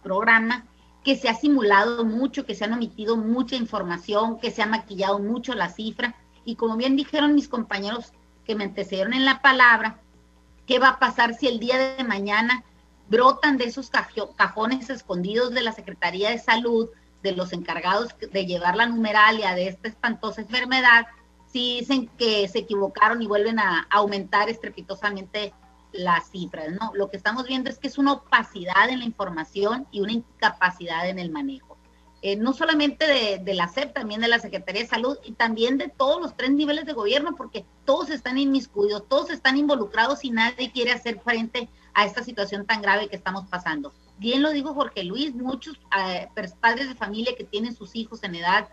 programa 0.03 0.65
que 1.03 1.17
se 1.17 1.29
ha 1.29 1.35
simulado 1.35 2.05
mucho, 2.05 2.45
que 2.45 2.55
se 2.55 2.65
han 2.65 2.73
omitido 2.73 3.17
mucha 3.17 3.57
información, 3.57 4.39
que 4.39 4.51
se 4.51 4.63
ha 4.63 4.67
maquillado 4.67 5.19
mucho 5.19 5.55
la 5.55 5.69
cifra. 5.69 6.15
Y 6.45 6.57
como 6.57 6.77
bien 6.77 6.97
dijeron 6.97 7.35
mis 7.35 7.49
compañeros 7.49 8.13
que 8.45 8.55
me 8.55 8.65
antecedieron 8.65 9.15
en 9.15 9.25
la 9.25 9.41
palabra, 9.41 10.01
¿qué 10.67 10.79
va 10.79 10.89
a 10.89 10.99
pasar 10.99 11.35
si 11.35 11.47
el 11.47 11.61
día 11.61 11.97
de 11.97 12.05
mañana 12.05 12.65
brotan 13.09 13.57
de 13.57 13.67
esos 13.67 13.91
cajones 14.37 14.91
escondidos 14.91 15.55
de 15.55 15.63
la 15.63 15.73
Secretaría 15.73 16.31
de 16.31 16.39
Salud, 16.39 16.89
de 17.23 17.33
los 17.33 17.53
encargados 17.53 18.15
de 18.19 18.47
llevar 18.47 18.77
la 18.77 18.87
numeralia 18.87 19.55
de 19.55 19.69
esta 19.69 19.89
espantosa 19.89 20.43
enfermedad, 20.43 21.07
si 21.47 21.81
dicen 21.81 22.09
que 22.19 22.49
se 22.49 22.61
equivocaron 22.61 23.23
y 23.23 23.27
vuelven 23.27 23.59
a 23.59 23.87
aumentar 23.91 24.49
estrepitosamente 24.49 25.53
las 25.93 26.31
cifras, 26.31 26.69
¿no? 26.73 26.93
Lo 26.95 27.09
que 27.09 27.17
estamos 27.17 27.47
viendo 27.47 27.71
es 27.71 27.79
que 27.79 27.89
es 27.89 27.99
una 27.99 28.13
opacidad 28.13 28.89
en 28.91 28.99
la 28.99 29.05
información 29.05 29.87
y 29.91 30.01
una 30.01 30.13
incapacidad 30.13 31.09
en 31.09 31.19
el 31.19 31.31
manejo. 31.31 31.77
Eh, 32.23 32.37
no 32.37 32.53
solamente 32.55 33.07
de, 33.07 33.55
la 33.55 33.69
SEP, 33.69 33.93
también 33.93 34.21
de 34.21 34.29
la 34.29 34.39
Secretaría 34.39 34.83
de 34.83 34.89
Salud 34.89 35.19
y 35.23 35.33
también 35.33 35.79
de 35.79 35.89
todos 35.89 36.21
los 36.21 36.37
tres 36.37 36.51
niveles 36.51 36.87
de 36.87 36.93
gobierno, 36.93 37.37
porque 37.37 37.65
todos 37.85 38.11
están 38.11 38.39
inmiscuidos, 38.39 39.07
todos 39.07 39.31
están 39.31 39.57
involucrados 39.57 40.25
y 40.25 40.31
nadie 40.31 40.73
quiere 40.73 40.93
hacer 40.93 41.21
frente 41.21 41.69
a 41.95 42.05
esta 42.05 42.25
situación 42.25 42.67
tan 42.67 42.83
grave 42.83 43.09
que 43.09 43.17
estamos 43.17 43.47
pasando. 43.47 43.93
Bien 44.19 44.43
lo 44.43 44.51
dijo 44.51 44.75
Jorge 44.75 45.05
Luis, 45.05 45.35
muchos 45.35 45.79
eh, 45.97 46.29
padres 46.59 46.89
de 46.89 46.95
familia 46.95 47.37
que 47.37 47.45
tienen 47.45 47.77
sus 47.77 47.95
hijos 47.95 48.23
en 48.23 48.35
edad 48.35 48.69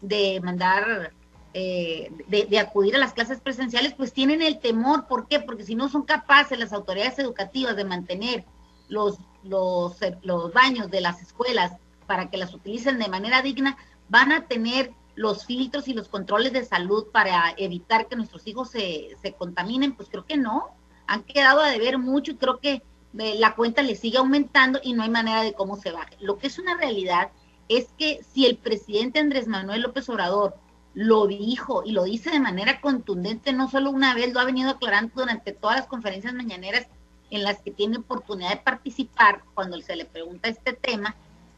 de 0.00 0.40
mandar 0.42 1.12
eh, 1.54 2.12
de, 2.28 2.58
acudir 2.58 2.94
a 2.96 2.98
las 2.98 3.14
clases 3.14 3.40
presenciales, 3.40 3.94
pues 3.94 4.12
tienen 4.12 4.42
el 4.42 4.58
temor. 4.58 5.06
¿Por 5.06 5.28
qué? 5.28 5.40
Porque 5.40 5.64
si 5.64 5.74
no 5.74 5.88
son 5.88 6.02
capaces 6.02 6.58
las 6.58 6.72
autoridades 6.72 7.18
educativas 7.18 7.76
de 7.76 7.84
mantener 7.84 8.44
los, 8.88 9.18
los, 9.42 9.96
los 10.22 10.52
baños 10.52 10.90
de 10.90 11.00
las 11.00 11.22
escuelas 11.22 11.72
para 12.06 12.30
que 12.30 12.36
las 12.36 12.54
utilicen 12.54 12.98
de 12.98 13.08
manera 13.08 13.42
digna, 13.42 13.76
van 14.08 14.32
a 14.32 14.46
tener 14.46 14.92
los 15.14 15.46
filtros 15.46 15.88
y 15.88 15.94
los 15.94 16.08
controles 16.08 16.52
de 16.52 16.64
salud 16.64 17.06
para 17.12 17.52
evitar 17.56 18.06
que 18.06 18.16
nuestros 18.16 18.46
hijos 18.46 18.70
se, 18.70 19.16
se 19.20 19.32
contaminen, 19.32 19.94
pues 19.94 20.08
creo 20.08 20.24
que 20.24 20.36
no. 20.36 20.68
Han 21.06 21.24
quedado 21.24 21.60
a 21.60 21.70
deber 21.70 21.98
mucho 21.98 22.32
y 22.32 22.36
creo 22.36 22.60
que 22.60 22.82
eh, 23.18 23.34
la 23.38 23.54
cuenta 23.54 23.82
le 23.82 23.96
sigue 23.96 24.18
aumentando 24.18 24.78
y 24.82 24.92
no 24.92 25.02
hay 25.02 25.10
manera 25.10 25.42
de 25.42 25.54
cómo 25.54 25.76
se 25.76 25.90
baje. 25.90 26.16
Lo 26.20 26.38
que 26.38 26.46
es 26.46 26.58
una 26.58 26.76
realidad 26.76 27.30
es 27.68 27.88
que 27.98 28.20
si 28.32 28.46
el 28.46 28.56
presidente 28.56 29.18
Andrés 29.18 29.48
Manuel 29.48 29.82
López 29.82 30.08
Obrador 30.08 30.54
lo 30.94 31.26
dijo 31.26 31.82
y 31.84 31.92
lo 31.92 32.04
dice 32.04 32.30
de 32.30 32.40
manera 32.40 32.80
contundente, 32.80 33.52
no 33.52 33.70
solo 33.70 33.90
una 33.90 34.14
vez, 34.14 34.32
lo 34.32 34.40
ha 34.40 34.44
venido 34.44 34.70
aclarando 34.70 35.12
durante 35.14 35.52
todas 35.52 35.76
las 35.76 35.86
conferencias 35.86 36.34
mañaneras 36.34 36.86
en 37.30 37.42
las 37.42 37.60
que 37.60 37.70
tiene 37.70 37.98
oportunidad 37.98 38.50
de 38.50 38.56
participar 38.56 39.42
cuando 39.54 39.80
se 39.80 39.96
le 39.96 40.06
pregunta 40.06 40.48
este 40.48 40.72
tema, 40.72 41.14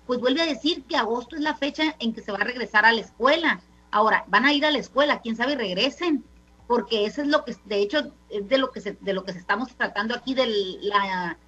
pues 0.07 0.21
vuelve 0.21 0.43
a 0.43 0.47
decir 0.47 0.83
que 0.85 0.97
agosto 0.97 1.37
es 1.37 1.43
la 1.43 1.55
fecha 1.55 1.95
en 2.01 2.13
que 2.13 2.23
se 2.23 2.33
va 2.33 2.39
a 2.39 2.45
regresar 2.45 2.85
a 2.85 2.93
la 2.93 3.01
escuela. 3.01 3.61
Ahora, 3.93 4.25
van 4.27 4.45
a 4.45 4.53
ir 4.53 4.67
a 4.67 4.71
la 4.71 4.79
escuela, 4.79 5.21
quién 5.21 5.37
sabe 5.37 5.55
regresen, 5.55 6.25
porque 6.67 7.05
eso 7.05 7.23
es 7.23 7.29
lo 7.29 7.45
que, 7.45 7.57
de 7.65 7.81
hecho, 7.81 8.13
es 8.29 8.49
de 8.49 8.59
lo 8.59 8.71
que 8.71 8.81
se, 8.81 8.99
de 9.01 9.13
lo 9.13 9.25
que 9.25 9.33
se 9.33 9.39
estamos 9.39 9.75
tratando 9.77 10.15
aquí, 10.15 10.35
del 10.35 10.87
la 10.89 11.39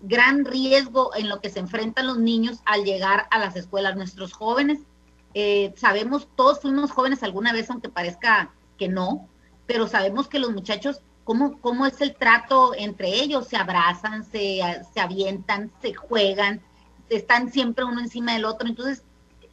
gran 0.00 0.44
riesgo 0.44 1.14
en 1.14 1.28
lo 1.28 1.40
que 1.40 1.50
se 1.50 1.60
enfrentan 1.60 2.06
los 2.06 2.18
niños 2.18 2.60
al 2.64 2.84
llegar 2.84 3.26
a 3.30 3.38
las 3.38 3.56
escuelas. 3.56 3.96
Nuestros 3.96 4.32
jóvenes 4.32 4.80
eh, 5.34 5.74
sabemos, 5.76 6.28
todos 6.36 6.60
fuimos 6.60 6.92
jóvenes 6.92 7.22
alguna 7.22 7.52
vez, 7.52 7.68
aunque 7.68 7.88
parezca 7.88 8.52
que 8.78 8.88
no, 8.88 9.28
pero 9.66 9.88
sabemos 9.88 10.28
que 10.28 10.38
los 10.38 10.52
muchachos, 10.52 11.00
¿cómo, 11.24 11.60
cómo 11.60 11.86
es 11.86 12.00
el 12.00 12.14
trato 12.14 12.72
entre 12.76 13.08
ellos? 13.08 13.48
Se 13.48 13.56
abrazan, 13.56 14.24
se, 14.24 14.60
se 14.92 15.00
avientan, 15.00 15.72
se 15.82 15.92
juegan, 15.94 16.62
están 17.08 17.50
siempre 17.50 17.84
uno 17.84 18.00
encima 18.00 18.34
del 18.34 18.44
otro. 18.44 18.68
Entonces, 18.68 19.02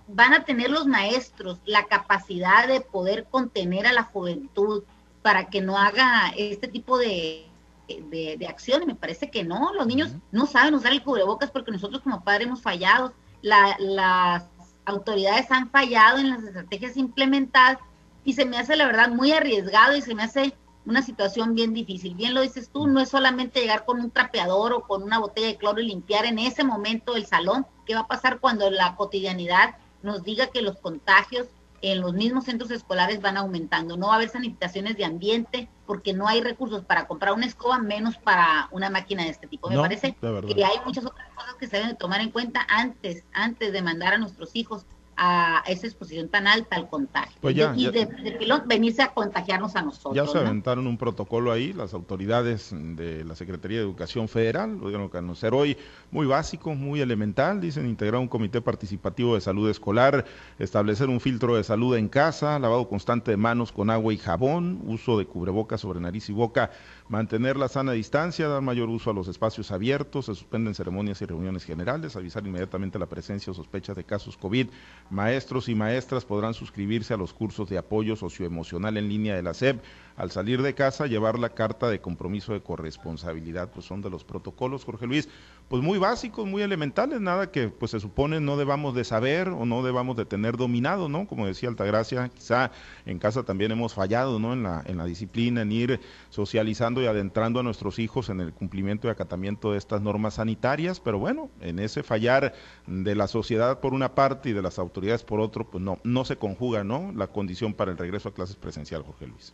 van 0.07 0.33
a 0.33 0.43
tener 0.43 0.69
los 0.69 0.85
maestros 0.85 1.59
la 1.65 1.85
capacidad 1.85 2.67
de 2.67 2.81
poder 2.81 3.25
contener 3.29 3.87
a 3.87 3.93
la 3.93 4.03
juventud 4.03 4.83
para 5.21 5.45
que 5.45 5.61
no 5.61 5.77
haga 5.77 6.33
este 6.35 6.67
tipo 6.67 6.97
de, 6.97 7.47
de, 7.87 8.35
de 8.37 8.47
acciones. 8.47 8.87
Me 8.87 8.95
parece 8.95 9.29
que 9.29 9.43
no, 9.43 9.73
los 9.73 9.87
niños 9.87 10.11
no 10.31 10.45
saben 10.45 10.73
usar 10.73 10.91
el 10.91 11.03
cubrebocas 11.03 11.51
porque 11.51 11.71
nosotros 11.71 12.01
como 12.01 12.23
padres 12.23 12.47
hemos 12.47 12.61
fallado. 12.61 13.13
La, 13.41 13.75
las 13.79 14.45
autoridades 14.85 15.51
han 15.51 15.69
fallado 15.69 16.17
en 16.17 16.29
las 16.29 16.43
estrategias 16.43 16.97
implementadas 16.97 17.77
y 18.23 18.33
se 18.33 18.45
me 18.45 18.57
hace 18.57 18.75
la 18.75 18.85
verdad 18.85 19.09
muy 19.09 19.31
arriesgado 19.31 19.95
y 19.95 20.01
se 20.01 20.15
me 20.15 20.23
hace 20.23 20.53
una 20.85 21.01
situación 21.01 21.53
bien 21.53 21.73
difícil. 21.73 22.15
Bien 22.15 22.33
lo 22.33 22.41
dices 22.41 22.69
tú, 22.69 22.87
no 22.87 22.99
es 22.99 23.09
solamente 23.09 23.61
llegar 23.61 23.85
con 23.85 23.99
un 23.99 24.11
trapeador 24.11 24.73
o 24.73 24.81
con 24.81 25.03
una 25.03 25.19
botella 25.19 25.47
de 25.47 25.57
cloro 25.57 25.81
y 25.81 25.87
limpiar 25.87 26.25
en 26.25 26.39
ese 26.39 26.63
momento 26.63 27.15
el 27.15 27.25
salón. 27.25 27.65
¿Qué 27.85 27.93
va 27.93 28.01
a 28.01 28.07
pasar 28.07 28.39
cuando 28.39 28.69
la 28.71 28.95
cotidianidad 28.95 29.75
nos 30.01 30.23
diga 30.23 30.47
que 30.47 30.61
los 30.61 30.77
contagios 30.77 31.47
en 31.81 32.01
los 32.01 32.13
mismos 32.13 32.45
centros 32.45 32.71
escolares 32.71 33.21
van 33.21 33.37
aumentando? 33.37 33.97
No 33.97 34.07
va 34.07 34.13
a 34.13 34.15
haber 34.17 34.29
sanitaciones 34.29 34.97
de 34.97 35.05
ambiente 35.05 35.69
porque 35.85 36.13
no 36.13 36.27
hay 36.27 36.41
recursos 36.41 36.85
para 36.85 37.07
comprar 37.07 37.33
una 37.33 37.45
escoba, 37.45 37.79
menos 37.79 38.17
para 38.17 38.67
una 38.71 38.89
máquina 38.89 39.23
de 39.23 39.29
este 39.29 39.47
tipo. 39.47 39.69
Me 39.69 39.77
parece 39.77 40.15
que 40.15 40.63
hay 40.63 40.77
muchas 40.85 41.05
otras 41.05 41.27
cosas 41.35 41.55
que 41.55 41.67
se 41.67 41.77
deben 41.77 41.97
tomar 41.97 42.21
en 42.21 42.31
cuenta 42.31 42.65
antes, 42.69 43.23
antes 43.33 43.73
de 43.73 43.81
mandar 43.81 44.13
a 44.13 44.17
nuestros 44.17 44.55
hijos 44.55 44.85
a 45.23 45.61
esa 45.67 45.85
exposición 45.85 46.29
tan 46.29 46.47
alta 46.47 46.75
al 46.75 46.89
contagio. 46.89 47.37
Pues 47.41 47.55
y 47.55 47.91
de, 47.91 48.07
pilón 48.39 48.63
venirse 48.65 49.03
a 49.03 49.13
contagiarnos 49.13 49.75
a 49.75 49.83
nosotros. 49.83 50.15
Ya 50.15 50.25
se 50.25 50.39
aventaron 50.39 50.87
un 50.87 50.97
protocolo 50.97 51.51
ahí, 51.51 51.73
las 51.73 51.93
autoridades 51.93 52.71
de 52.73 53.23
la 53.23 53.35
Secretaría 53.35 53.77
de 53.77 53.83
Educación 53.83 54.27
Federal, 54.27 54.79
lo 54.79 54.87
dieron 54.87 55.05
a 55.05 55.09
conocer 55.09 55.53
hoy, 55.53 55.77
muy 56.09 56.25
básico, 56.25 56.73
muy 56.73 57.01
elemental, 57.01 57.61
dicen 57.61 57.87
integrar 57.87 58.19
un 58.19 58.27
comité 58.27 58.61
participativo 58.61 59.35
de 59.35 59.41
salud 59.41 59.69
escolar, 59.69 60.25
establecer 60.57 61.07
un 61.07 61.19
filtro 61.19 61.55
de 61.55 61.63
salud 61.63 61.95
en 61.95 62.09
casa, 62.09 62.57
lavado 62.57 62.89
constante 62.89 63.29
de 63.29 63.37
manos 63.37 63.71
con 63.71 63.91
agua 63.91 64.15
y 64.15 64.17
jabón, 64.17 64.81
uso 64.87 65.19
de 65.19 65.27
cubrebocas 65.27 65.81
sobre 65.81 65.99
nariz 65.99 66.29
y 66.29 66.33
boca 66.33 66.71
mantener 67.11 67.57
la 67.57 67.67
sana 67.67 67.91
distancia, 67.91 68.47
dar 68.47 68.61
mayor 68.61 68.87
uso 68.87 69.09
a 69.09 69.13
los 69.13 69.27
espacios 69.27 69.71
abiertos, 69.71 70.27
se 70.27 70.33
suspenden 70.33 70.73
ceremonias 70.73 71.21
y 71.21 71.25
reuniones 71.25 71.65
generales, 71.65 72.15
avisar 72.15 72.47
inmediatamente 72.47 72.97
la 72.97 73.05
presencia 73.05 73.51
o 73.51 73.53
sospecha 73.53 73.93
de 73.93 74.05
casos 74.05 74.37
COVID. 74.37 74.67
Maestros 75.09 75.67
y 75.67 75.75
maestras 75.75 76.23
podrán 76.23 76.53
suscribirse 76.53 77.13
a 77.13 77.17
los 77.17 77.33
cursos 77.33 77.69
de 77.69 77.77
apoyo 77.77 78.15
socioemocional 78.15 78.95
en 78.95 79.09
línea 79.09 79.35
de 79.35 79.43
la 79.43 79.53
SEP. 79.53 79.83
Al 80.15 80.31
salir 80.31 80.61
de 80.61 80.73
casa, 80.73 81.07
llevar 81.07 81.39
la 81.39 81.49
carta 81.49 81.89
de 81.89 82.01
compromiso 82.01 82.53
de 82.53 82.61
corresponsabilidad, 82.61 83.71
pues 83.71 83.85
son 83.85 84.01
de 84.01 84.09
los 84.09 84.23
protocolos, 84.23 84.85
Jorge 84.85 85.07
Luis, 85.07 85.29
pues 85.71 85.81
muy 85.81 85.97
básicos, 85.97 86.45
muy 86.45 86.61
elementales, 86.61 87.21
nada 87.21 87.49
que 87.49 87.69
pues 87.69 87.91
se 87.91 87.99
supone 87.99 88.41
no 88.41 88.57
debamos 88.57 88.93
de 88.93 89.05
saber 89.05 89.47
o 89.47 89.65
no 89.65 89.83
debamos 89.83 90.17
de 90.17 90.25
tener 90.25 90.57
dominado, 90.57 91.07
¿no? 91.07 91.27
Como 91.27 91.47
decía 91.47 91.69
Altagracia, 91.69 92.27
quizá 92.29 92.71
en 93.05 93.19
casa 93.19 93.43
también 93.43 93.71
hemos 93.71 93.93
fallado, 93.93 94.37
¿no? 94.37 94.53
En 94.53 94.63
la, 94.63 95.05
disciplina, 95.05 95.61
en 95.61 95.71
ir 95.71 95.99
socializando 96.29 97.01
y 97.01 97.05
adentrando 97.05 97.61
a 97.61 97.63
nuestros 97.63 97.99
hijos 97.99 98.29
en 98.29 98.41
el 98.41 98.53
cumplimiento 98.53 99.07
y 99.07 99.11
acatamiento 99.11 99.71
de 99.71 99.77
estas 99.77 100.01
normas 100.01 100.35
sanitarias, 100.35 100.99
pero 100.99 101.19
bueno, 101.19 101.49
en 101.61 101.79
ese 101.79 102.03
fallar 102.03 102.53
de 102.85 103.15
la 103.15 103.27
sociedad 103.27 103.79
por 103.79 103.93
una 103.93 104.13
parte 104.13 104.49
y 104.49 104.53
de 104.53 104.61
las 104.61 104.77
autoridades 104.77 105.23
por 105.23 105.39
otro, 105.39 105.69
pues 105.69 105.81
no, 105.81 105.99
no 106.03 106.25
se 106.25 106.35
conjuga, 106.35 106.83
¿no? 106.83 107.13
La 107.15 107.27
condición 107.27 107.73
para 107.73 107.91
el 107.91 107.97
regreso 107.97 108.29
a 108.29 108.33
clases 108.33 108.57
presencial, 108.57 109.03
Jorge 109.03 109.27
Luis. 109.27 109.53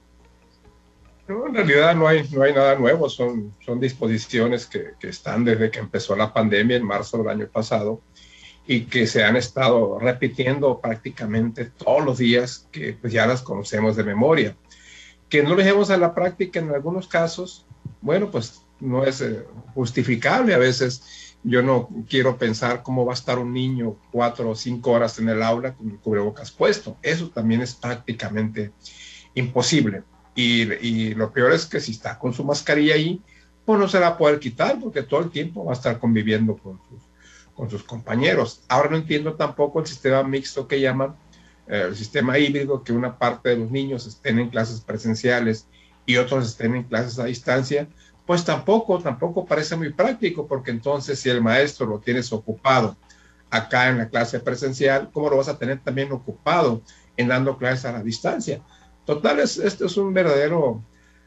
No, 1.28 1.48
en 1.48 1.56
realidad 1.56 1.96
no 1.96 2.08
hay, 2.08 2.28
no 2.32 2.44
hay 2.44 2.54
nada 2.54 2.76
nuevo, 2.76 3.10
son, 3.10 3.54
son 3.66 3.80
disposiciones 3.80 4.66
que, 4.66 4.92
que 5.00 5.10
están 5.10 5.44
desde 5.44 5.70
que 5.70 5.80
empezó 5.80 6.16
la 6.16 6.34
pandemia 6.34 6.78
en 6.78 6.84
marzo 6.84 7.18
del 7.18 7.30
año 7.30 7.48
pasado 7.48 8.02
y 8.66 8.86
que 8.86 9.08
se 9.08 9.24
han 9.24 9.36
estado 9.36 10.00
repitiendo 10.00 10.80
prácticamente 10.80 11.66
todos 11.66 12.04
los 12.04 12.18
días, 12.18 12.68
que 12.72 12.94
pues 12.94 13.12
ya 13.12 13.28
las 13.28 13.42
conocemos 13.42 13.96
de 13.96 14.04
memoria 14.04 14.56
que 15.30 15.44
no 15.44 15.52
lo 15.52 15.56
dejemos 15.58 15.90
a 15.90 15.98
la 15.98 16.14
práctica 16.14 16.60
en 16.60 16.74
algunos 16.74 17.08
casos, 17.08 17.66
bueno, 18.02 18.32
pues 18.32 18.62
no 18.80 19.04
es 19.04 19.22
eh, 19.22 19.46
justificable. 19.74 20.54
A 20.54 20.58
veces 20.58 21.36
yo 21.44 21.62
no 21.62 21.90
quiero 22.10 22.38
pensar 22.38 22.84
cómo 22.84 23.06
va 23.06 23.14
a 23.14 23.16
estar 23.16 23.40
un 23.40 23.54
niño 23.54 23.98
cuatro 24.12 24.52
o 24.52 24.56
cinco 24.56 24.92
horas 24.92 25.20
en 25.20 25.30
el 25.30 25.44
aula 25.44 25.74
con 25.74 25.90
el 25.90 25.98
cubrebocas 25.98 26.52
puesto. 26.52 26.98
Eso 27.02 27.30
también 27.30 27.62
es 27.62 27.76
prácticamente 27.76 28.72
imposible. 29.34 30.04
Y, 30.40 31.16
lo 31.16 31.34
peor 31.34 31.52
es 31.52 31.66
que 31.66 31.80
si 31.80 31.94
está 31.94 32.20
con 32.20 32.32
su 32.32 32.44
mascarilla 32.44 32.94
ahí, 32.94 33.20
pues 33.66 33.80
no 33.80 33.90
se 33.90 34.00
la 34.00 34.10
va 34.10 34.16
a 34.16 34.18
poder 34.20 34.40
quitar 34.40 34.80
porque 34.80 35.02
todo 35.02 35.22
el 35.22 35.32
tiempo 35.32 35.66
va 35.66 35.72
a 35.72 35.76
estar 35.76 35.98
conviviendo 35.98 36.56
con 36.56 36.80
sus, 36.88 37.02
con 37.56 37.70
sus 37.72 37.84
compañeros. 37.84 38.62
Ahora 38.70 38.92
no 38.92 38.98
entiendo 38.98 39.34
tampoco 39.34 39.80
el 39.80 39.88
sistema 39.88 40.22
mixto 40.22 40.68
que 40.68 40.80
llaman, 40.80 41.16
el 41.66 41.96
sistema 41.96 42.38
híbrido, 42.38 42.84
que 42.84 42.94
una 42.94 43.18
parte 43.18 43.50
de 43.50 43.58
los 43.58 43.72
niños 43.72 44.06
estén 44.06 44.38
en 44.38 44.50
clases 44.50 44.80
presenciales 44.82 45.68
y 46.06 46.18
otros 46.18 46.48
estén 46.48 46.76
en 46.76 46.84
clases 46.84 47.18
a 47.18 47.26
distancia, 47.26 47.88
pues 48.28 48.46
tampoco, 48.46 49.00
tampoco 49.00 49.44
parece 49.44 49.76
muy 49.76 49.92
práctico, 49.92 50.48
porque 50.48 50.70
entonces 50.70 51.20
si 51.20 51.30
el 51.30 51.42
maestro 51.42 51.88
lo 51.88 52.00
tienes 52.00 52.32
ocupado 52.32 52.96
acá 53.50 53.90
en 53.90 53.98
la 53.98 54.08
clase 54.08 54.40
presencial, 54.40 55.10
¿cómo 55.12 55.32
lo 55.32 55.38
vas 55.38 55.48
a 55.48 55.58
tener 55.58 55.80
también 55.80 56.12
ocupado 56.12 56.84
en 57.18 57.28
dando 57.28 57.58
clases 57.58 57.86
a 57.86 57.92
la 57.92 58.04
distancia. 58.04 58.62
Total, 59.08 59.40
esto 59.40 59.86
es 59.86 59.96
un 59.96 60.14
verdadero 60.14 60.84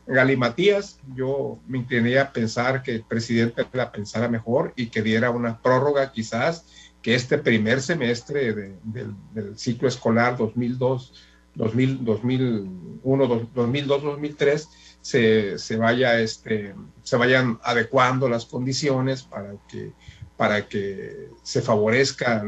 galimatías. 0.07 1.01
Yo 1.15 1.59
me 1.67 1.79
inclinaría 1.79 2.23
a 2.25 2.33
pensar 2.33 2.83
que 2.83 2.97
el 2.97 3.03
presidente 3.05 3.67
la 3.73 3.91
pensara 3.91 4.29
mejor 4.29 4.75
y 4.77 4.89
que 4.89 5.01
diera 5.01 5.31
una 5.31 5.63
prórroga 5.63 6.13
quizás 6.13 6.67
que 7.01 7.15
este 7.15 7.39
primer 7.39 7.81
semestre 7.81 8.75
del 8.85 9.57
ciclo 9.57 9.89
escolar 9.89 10.37
2002, 10.37 11.15
2000, 11.55 12.05
2001, 12.05 13.27
2002, 13.55 14.03
2003 14.03 14.69
se, 15.01 15.59
se, 15.59 15.77
vaya, 15.79 16.21
este, 16.21 16.75
se 17.03 17.17
vayan 17.17 17.59
adecuando 17.63 18.29
las 18.29 18.45
condiciones 18.45 19.23
para 19.23 19.55
que, 19.71 19.93
para 20.37 20.69
que 20.69 21.31
se 21.43 21.63
favorezca 21.63 22.45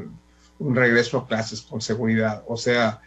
un 0.58 0.76
regreso 0.76 1.16
a 1.16 1.26
clases 1.26 1.62
con 1.62 1.80
seguridad. 1.80 2.44
O 2.46 2.58
sea, 2.58 3.00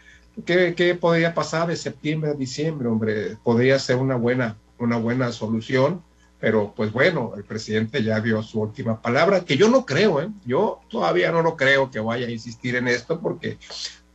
¿qué, 0.44 0.74
qué 0.74 0.94
podría 0.94 1.34
pasar 1.34 1.68
de 1.68 1.76
septiembre 1.76 2.30
a 2.30 2.34
diciembre? 2.34 2.88
Hombre, 2.88 3.36
podría 3.42 3.78
ser 3.78 3.96
una 3.96 4.16
buena, 4.16 4.56
una 4.78 4.96
buena 4.98 5.32
solución 5.32 6.02
pero 6.38 6.74
pues 6.76 6.92
bueno, 6.92 7.32
el 7.36 7.44
presidente 7.44 8.02
ya 8.02 8.20
dio 8.20 8.42
su 8.42 8.60
última 8.60 9.00
palabra, 9.00 9.44
que 9.44 9.56
yo 9.56 9.68
no 9.68 9.86
creo, 9.86 10.20
¿eh? 10.20 10.28
yo 10.44 10.80
todavía 10.88 11.32
no 11.32 11.42
lo 11.42 11.56
creo 11.56 11.90
que 11.90 12.00
vaya 12.00 12.26
a 12.26 12.30
insistir 12.30 12.76
en 12.76 12.88
esto, 12.88 13.20
porque 13.20 13.58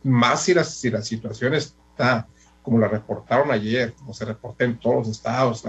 más 0.04 0.42
si 0.42 0.54
la, 0.54 0.64
si 0.64 0.90
la 0.90 1.02
situación 1.02 1.54
está 1.54 2.28
como 2.62 2.78
la 2.78 2.86
reportaron 2.86 3.50
ayer, 3.50 3.92
como 3.94 4.14
se 4.14 4.24
reportó 4.24 4.62
en 4.64 4.78
todos 4.78 4.96
los 4.96 5.08
estados, 5.08 5.64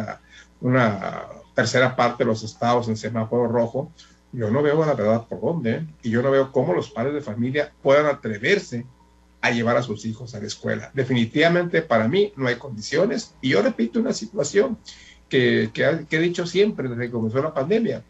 una 0.62 1.24
tercera 1.56 1.96
parte 1.96 2.24
de 2.24 2.28
los 2.28 2.44
estados 2.44 2.88
en 2.88 2.98
semáforo 2.98 3.48
rojo, 3.48 3.92
yo 4.32 4.50
no 4.52 4.62
veo 4.62 4.86
la 4.86 4.94
verdad 4.94 5.26
por 5.28 5.42
dónde, 5.42 5.72
¿eh? 5.72 5.88
y 6.04 6.12
yo 6.12 6.22
no 6.22 6.30
veo 6.30 6.52
cómo 6.52 6.74
los 6.74 6.90
padres 6.92 7.16
de 7.16 7.22
familia 7.22 7.74
puedan 7.82 8.06
atreverse 8.06 8.86
a 9.44 9.52
llevar 9.52 9.76
a 9.76 9.84
sus 9.84 10.06
hijos 10.06 10.34
a 10.34 10.40
la 10.40 10.48
escuela. 10.48 10.90
Definitivamente 10.94 11.82
para 11.82 12.08
mí 12.08 12.32
no 12.38 12.48
hay 12.48 12.56
condiciones, 12.56 13.36
y 13.42 13.50
yo 13.50 13.62
repito 13.62 14.00
una 14.00 14.14
situación, 14.14 14.78
que, 15.28 15.70
he 16.10 16.20
dicho 16.20 16.48
siempre 16.48 16.88
desde 16.88 17.06
que 17.06 17.12
comenzó 17.12 17.42
la 17.42 17.54
pandemia. 17.54 18.04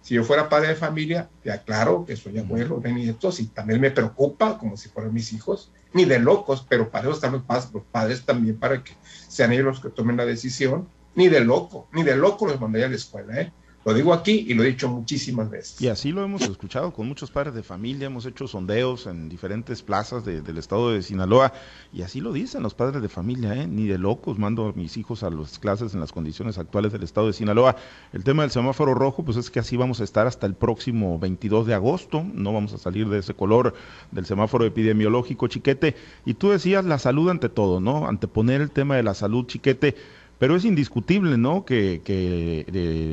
Si 0.00 0.14
yo 0.14 0.24
fuera 0.24 0.48
padre 0.48 0.68
de 0.68 0.74
familia, 0.76 1.28
te 1.42 1.52
aclaro 1.52 2.06
que 2.06 2.16
soy 2.16 2.38
abuelo 2.38 2.80
de 2.80 2.92
nietos 2.92 3.38
y 3.40 3.48
también 3.48 3.82
me 3.82 3.90
preocupa 3.90 4.56
como 4.56 4.78
si 4.78 4.88
fueran 4.88 5.12
mis 5.12 5.34
hijos, 5.34 5.70
ni 5.92 6.06
de 6.06 6.20
locos, 6.20 6.64
pero 6.66 6.88
para 6.88 7.04
eso 7.04 7.14
están 7.14 7.32
los 7.32 7.42
padres, 7.42 7.68
los 7.74 7.82
padres 7.82 8.24
también 8.24 8.56
para 8.56 8.82
que 8.82 8.92
sean 9.28 9.52
ellos 9.52 9.66
los 9.66 9.80
que 9.80 9.90
tomen 9.90 10.16
la 10.16 10.24
decisión, 10.24 10.88
ni 11.14 11.28
de 11.28 11.40
loco, 11.40 11.86
ni 11.92 12.02
de 12.02 12.16
loco 12.16 12.46
los 12.46 12.58
mandaría 12.58 12.86
a 12.86 12.90
la 12.90 12.96
escuela, 12.96 13.38
¿eh? 13.38 13.52
Lo 13.88 13.94
digo 13.94 14.12
aquí 14.12 14.44
y 14.46 14.52
lo 14.52 14.64
he 14.64 14.66
dicho 14.66 14.86
muchísimas 14.86 15.48
veces. 15.48 15.80
Y 15.80 15.88
así 15.88 16.12
lo 16.12 16.22
hemos 16.22 16.42
escuchado 16.42 16.92
con 16.92 17.08
muchos 17.08 17.30
padres 17.30 17.54
de 17.54 17.62
familia, 17.62 18.08
hemos 18.08 18.26
hecho 18.26 18.46
sondeos 18.46 19.06
en 19.06 19.30
diferentes 19.30 19.82
plazas 19.82 20.26
del 20.26 20.58
estado 20.58 20.92
de 20.92 21.02
Sinaloa 21.02 21.54
y 21.90 22.02
así 22.02 22.20
lo 22.20 22.34
dicen 22.34 22.62
los 22.62 22.74
padres 22.74 23.00
de 23.00 23.08
familia, 23.08 23.54
¿eh? 23.54 23.66
ni 23.66 23.86
de 23.86 23.96
locos 23.96 24.38
mando 24.38 24.66
a 24.66 24.72
mis 24.74 24.98
hijos 24.98 25.22
a 25.22 25.30
las 25.30 25.58
clases 25.58 25.94
en 25.94 26.00
las 26.00 26.12
condiciones 26.12 26.58
actuales 26.58 26.92
del 26.92 27.02
estado 27.02 27.28
de 27.28 27.32
Sinaloa. 27.32 27.76
El 28.12 28.24
tema 28.24 28.42
del 28.42 28.50
semáforo 28.50 28.92
rojo, 28.92 29.24
pues 29.24 29.38
es 29.38 29.50
que 29.50 29.60
así 29.60 29.78
vamos 29.78 30.02
a 30.02 30.04
estar 30.04 30.26
hasta 30.26 30.46
el 30.46 30.52
próximo 30.52 31.18
22 31.18 31.66
de 31.66 31.72
agosto, 31.72 32.26
no 32.34 32.52
vamos 32.52 32.74
a 32.74 32.78
salir 32.78 33.08
de 33.08 33.20
ese 33.20 33.32
color 33.32 33.72
del 34.10 34.26
semáforo 34.26 34.66
epidemiológico, 34.66 35.48
chiquete. 35.48 35.96
Y 36.26 36.34
tú 36.34 36.50
decías 36.50 36.84
la 36.84 36.98
salud 36.98 37.30
ante 37.30 37.48
todo, 37.48 37.80
¿no? 37.80 38.06
Anteponer 38.06 38.60
el 38.60 38.70
tema 38.70 38.96
de 38.96 39.02
la 39.02 39.14
salud, 39.14 39.46
chiquete 39.46 39.96
pero 40.38 40.56
es 40.56 40.64
indiscutible, 40.64 41.36
¿no? 41.36 41.64
Que, 41.64 42.00
eh, 42.06 42.64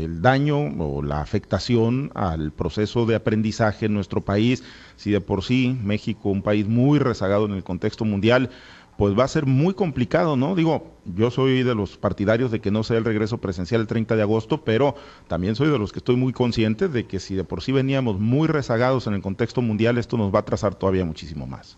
el 0.05 0.21
daño 0.21 0.57
o 0.79 1.01
la 1.01 1.21
afectación 1.21 2.11
al 2.13 2.51
proceso 2.51 3.05
de 3.05 3.15
aprendizaje 3.15 3.87
en 3.87 3.93
nuestro 3.93 4.21
país, 4.21 4.63
si 4.95 5.11
de 5.11 5.21
por 5.21 5.43
sí 5.43 5.77
México, 5.83 6.29
un 6.29 6.41
país 6.41 6.67
muy 6.67 6.99
rezagado 6.99 7.45
en 7.45 7.53
el 7.53 7.63
contexto 7.63 8.05
mundial, 8.05 8.49
pues 8.97 9.17
va 9.17 9.25
a 9.25 9.27
ser 9.27 9.45
muy 9.45 9.73
complicado, 9.73 10.37
¿no? 10.37 10.55
Digo, 10.55 10.93
yo 11.03 11.29
soy 11.29 11.63
de 11.63 11.75
los 11.75 11.97
partidarios 11.97 12.51
de 12.51 12.61
que 12.61 12.71
no 12.71 12.83
sea 12.83 12.97
el 12.97 13.05
regreso 13.05 13.39
presencial 13.39 13.81
el 13.81 13.87
30 13.87 14.15
de 14.15 14.21
agosto, 14.21 14.63
pero 14.63 14.95
también 15.27 15.55
soy 15.55 15.69
de 15.69 15.77
los 15.77 15.91
que 15.91 15.99
estoy 15.99 16.15
muy 16.15 16.31
consciente 16.31 16.87
de 16.87 17.05
que 17.05 17.19
si 17.19 17.35
de 17.35 17.43
por 17.43 17.61
sí 17.61 17.71
veníamos 17.71 18.19
muy 18.19 18.47
rezagados 18.47 19.07
en 19.07 19.15
el 19.15 19.21
contexto 19.21 19.61
mundial, 19.61 19.97
esto 19.97 20.17
nos 20.17 20.33
va 20.33 20.39
a 20.39 20.41
atrasar 20.41 20.75
todavía 20.75 21.03
muchísimo 21.03 21.45
más. 21.45 21.77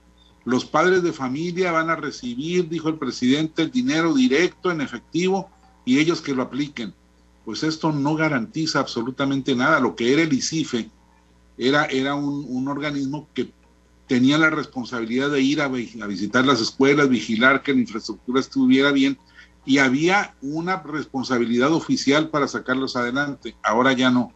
Los 0.47 0.65
padres 0.65 1.03
de 1.03 1.13
familia 1.13 1.71
van 1.73 1.91
a 1.91 1.97
recibir, 1.97 2.69
dijo 2.71 2.89
el 2.89 2.97
presidente, 2.97 3.63
el 3.63 3.71
dinero 3.71 4.15
directo 4.15 4.71
en 4.71 4.81
efectivo 4.81 5.51
y 5.85 5.99
ellos 5.99 6.23
que 6.23 6.35
lo 6.35 6.43
apliquen 6.43 6.95
pues 7.51 7.65
esto 7.65 7.91
no 7.91 8.15
garantiza 8.15 8.79
absolutamente 8.79 9.57
nada. 9.57 9.81
Lo 9.81 9.97
que 9.97 10.13
era 10.13 10.23
el 10.23 10.33
ICIFE 10.33 10.89
era, 11.59 11.87
era 11.87 12.15
un, 12.15 12.69
organismo 12.69 13.27
que 13.35 13.53
tenía 14.07 14.39
la 14.39 14.51
responsabilidad 14.51 15.31
de 15.31 15.41
ir 15.41 15.61
a, 15.61 15.67
visitar 15.67 16.47
las 16.47 16.61
escuelas, 16.61 17.09
vigilar 17.09 17.65
que 17.65 17.75
la 17.75 17.81
infraestructura 17.81 18.39
estuviera 18.39 18.93
bien 18.93 19.19
y 19.65 19.79
había 19.79 20.37
una 20.41 20.81
responsabilidad 20.81 21.73
oficial 21.73 22.29
para 22.29 22.47
sacarlos 22.47 22.95
adelante. 22.95 23.57
Ahora 23.65 23.95
ya 23.95 24.13
no. 24.13 24.33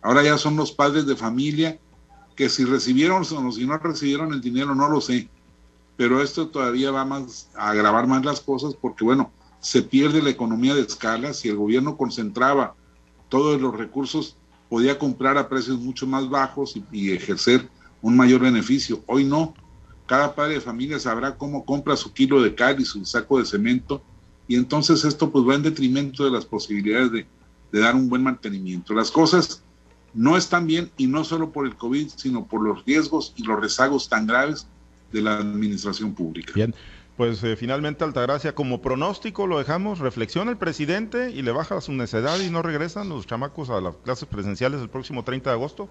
Ahora 0.00 0.22
ya 0.22 0.38
son 0.38 0.54
los 0.54 0.70
padres 0.70 1.04
de 1.04 1.16
familia 1.16 1.80
que 2.36 2.48
si 2.48 2.64
recibieron 2.64 3.22
o 3.22 3.50
si 3.50 3.66
no 3.66 3.76
recibieron 3.78 4.32
el 4.34 4.40
dinero 4.40 4.72
no 4.76 4.88
lo 4.88 5.00
sé. 5.00 5.28
Pero 5.96 6.22
esto 6.22 6.46
todavía 6.46 6.92
va 6.92 7.04
más 7.04 7.50
a 7.56 7.70
agravar 7.70 8.06
más 8.06 8.24
las 8.24 8.40
cosas 8.40 8.76
porque 8.80 9.02
bueno, 9.02 9.32
se 9.66 9.82
pierde 9.82 10.22
la 10.22 10.30
economía 10.30 10.76
de 10.76 10.82
escala. 10.82 11.34
Si 11.34 11.48
el 11.48 11.56
gobierno 11.56 11.96
concentraba 11.96 12.76
todos 13.28 13.60
los 13.60 13.76
recursos, 13.76 14.36
podía 14.68 14.96
comprar 14.96 15.36
a 15.38 15.48
precios 15.48 15.80
mucho 15.80 16.06
más 16.06 16.30
bajos 16.30 16.78
y, 16.92 17.10
ejercer 17.10 17.68
un 18.00 18.16
mayor 18.16 18.42
beneficio. 18.42 19.02
Hoy 19.06 19.24
no. 19.24 19.54
Cada 20.06 20.36
padre 20.36 20.54
de 20.54 20.60
familia 20.60 21.00
sabrá 21.00 21.36
cómo 21.36 21.64
compra 21.64 21.96
su 21.96 22.12
kilo 22.12 22.40
de 22.40 22.54
cal 22.54 22.80
y 22.80 22.84
su 22.84 23.04
saco 23.04 23.40
de 23.40 23.44
cemento 23.44 24.00
y 24.46 24.54
entonces 24.54 25.04
esto 25.04 25.32
pues 25.32 25.44
va 25.44 25.56
en 25.56 25.64
detrimento 25.64 26.24
de 26.24 26.30
las 26.30 26.44
posibilidades 26.44 27.10
de, 27.10 27.26
de 27.72 27.80
dar 27.80 27.96
un 27.96 28.08
buen 28.08 28.22
mantenimiento. 28.22 28.94
Las 28.94 29.10
cosas 29.10 29.64
no 30.14 30.36
están 30.36 30.68
bien 30.68 30.92
y 30.96 31.08
no 31.08 31.24
solo 31.24 31.50
por 31.50 31.66
el 31.66 31.74
COVID, 31.74 32.10
sino 32.14 32.46
por 32.46 32.62
los 32.62 32.84
riesgos 32.84 33.32
y 33.34 33.42
los 33.42 33.60
rezagos 33.60 34.08
tan 34.08 34.28
graves 34.28 34.68
de 35.12 35.22
la 35.22 35.38
administración 35.38 36.14
pública. 36.14 36.52
Bien, 36.54 36.72
pues 37.16 37.42
eh, 37.44 37.56
finalmente 37.56 38.04
Altagracia, 38.04 38.54
como 38.54 38.82
pronóstico 38.82 39.46
lo 39.46 39.58
dejamos, 39.58 40.00
reflexiona 40.00 40.50
el 40.50 40.58
presidente 40.58 41.30
y 41.30 41.42
le 41.42 41.52
baja 41.52 41.80
su 41.80 41.92
necedad 41.92 42.38
y 42.40 42.50
no 42.50 42.60
regresan 42.62 43.08
los 43.08 43.26
chamacos 43.26 43.70
a 43.70 43.80
las 43.80 43.96
clases 43.96 44.28
presenciales 44.28 44.82
el 44.82 44.90
próximo 44.90 45.24
30 45.24 45.48
de 45.48 45.54
agosto. 45.54 45.88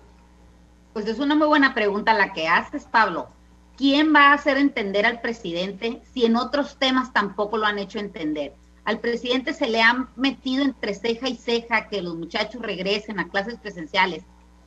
Pues 0.93 1.07
es 1.07 1.19
una 1.19 1.35
muy 1.35 1.47
buena 1.47 1.73
pregunta 1.73 2.13
la 2.13 2.31
que 2.31 2.47
haces, 2.47 2.85
Pablo. 2.85 3.27
¿Quién 3.75 4.13
va 4.13 4.29
a 4.29 4.33
hacer 4.33 4.57
entender 4.57 5.05
al 5.05 5.19
presidente 5.19 6.01
si 6.13 6.25
en 6.25 6.35
otros 6.35 6.77
temas 6.77 7.11
tampoco 7.11 7.57
lo 7.57 7.65
han 7.65 7.79
hecho 7.79 7.99
entender? 7.99 8.53
Al 8.85 8.99
presidente 8.99 9.53
se 9.53 9.67
le 9.67 9.81
ha 9.81 10.07
metido 10.15 10.63
entre 10.63 10.93
ceja 10.93 11.27
y 11.27 11.35
ceja 11.35 11.89
que 11.89 12.03
los 12.03 12.15
muchachos 12.15 12.61
regresen 12.61 13.19
a 13.19 13.27
clases 13.29 13.57
presenciales 13.57 14.23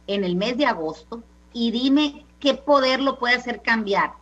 en 0.09 0.25
el 0.25 0.35
mes 0.35 0.59
de 0.59 0.67
agosto 0.67 1.23
y 1.53 1.71
dime 1.71 2.27
qué 2.41 2.55
poder 2.55 3.01
lo 3.01 3.19
puede 3.19 3.37
hacer 3.37 3.63
cambiar. 3.63 4.13